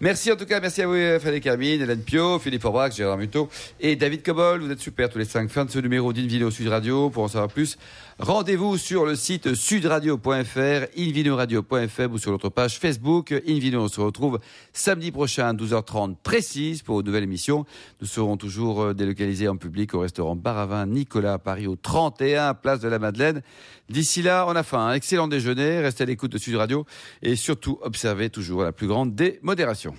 Merci 0.00 0.30
en 0.30 0.36
tout 0.36 0.44
cas, 0.44 0.60
merci 0.60 0.82
à 0.82 0.86
vous 0.86 0.92
euh, 0.94 1.18
Frédéric 1.18 1.46
Hermine, 1.46 1.80
Hélène 1.80 2.02
Pio, 2.02 2.38
Philippe 2.38 2.60
Forbrac, 2.62 2.94
Gérard 2.94 3.16
Muto 3.16 3.48
et 3.80 3.96
David 3.96 4.22
Cobol. 4.22 4.60
Vous 4.60 4.70
êtes 4.70 4.80
super 4.80 5.08
tous 5.08 5.18
les 5.18 5.24
cinq. 5.24 5.48
Fin 5.48 5.64
de 5.64 5.70
ce 5.70 5.78
numéro 5.78 6.12
d'Invino 6.12 6.50
Sud 6.50 6.68
Radio. 6.68 7.08
Pour 7.10 7.22
en 7.22 7.28
savoir 7.28 7.48
plus, 7.48 7.78
rendez-vous 8.18 8.78
sur 8.78 9.04
le 9.04 9.14
site 9.14 9.54
sudradio.fr, 9.54 10.86
invinoradio.fr 10.96 12.10
ou 12.10 12.18
sur 12.18 12.32
notre 12.32 12.48
page 12.48 12.78
Facebook 12.78 13.32
Invino. 13.46 13.82
On 13.82 13.88
se 13.88 14.00
retrouve 14.00 14.38
samedi 14.72 15.10
prochain 15.10 15.48
à 15.48 15.52
12h30 15.52 16.16
précise 16.22 16.82
pour 16.82 17.00
une 17.00 17.06
nouvelle 17.06 17.24
émission. 17.24 17.64
Nous 18.00 18.06
serons 18.06 18.36
toujours 18.36 18.82
euh, 18.82 18.94
délocalisés 18.94 19.48
en 19.48 19.56
public 19.56 19.94
au 19.94 20.00
restaurant 20.00 20.36
Baravin 20.36 20.86
Nicolas 20.86 21.34
à 21.34 21.38
Paris 21.38 21.66
au 21.66 21.76
31 21.76 22.54
place 22.54 22.80
de 22.80 22.88
la 22.88 22.98
Madeleine. 22.98 23.42
D'ici 23.88 24.22
là, 24.22 24.46
on 24.48 24.56
a 24.56 24.62
faim. 24.62 24.86
Un 24.86 24.94
excellent 24.94 25.28
déjeuner. 25.28 25.80
Restez 25.80 26.04
à 26.04 26.06
l'écoute 26.06 26.32
de 26.32 26.38
Sud 26.38 26.56
Radio 26.56 26.86
et 27.22 27.36
surtout 27.36 27.78
observez 27.82 28.30
toujours 28.30 28.62
la 28.62 28.72
plus 28.72 28.86
grande 28.86 29.14
des 29.14 29.38
modérations. 29.42 29.94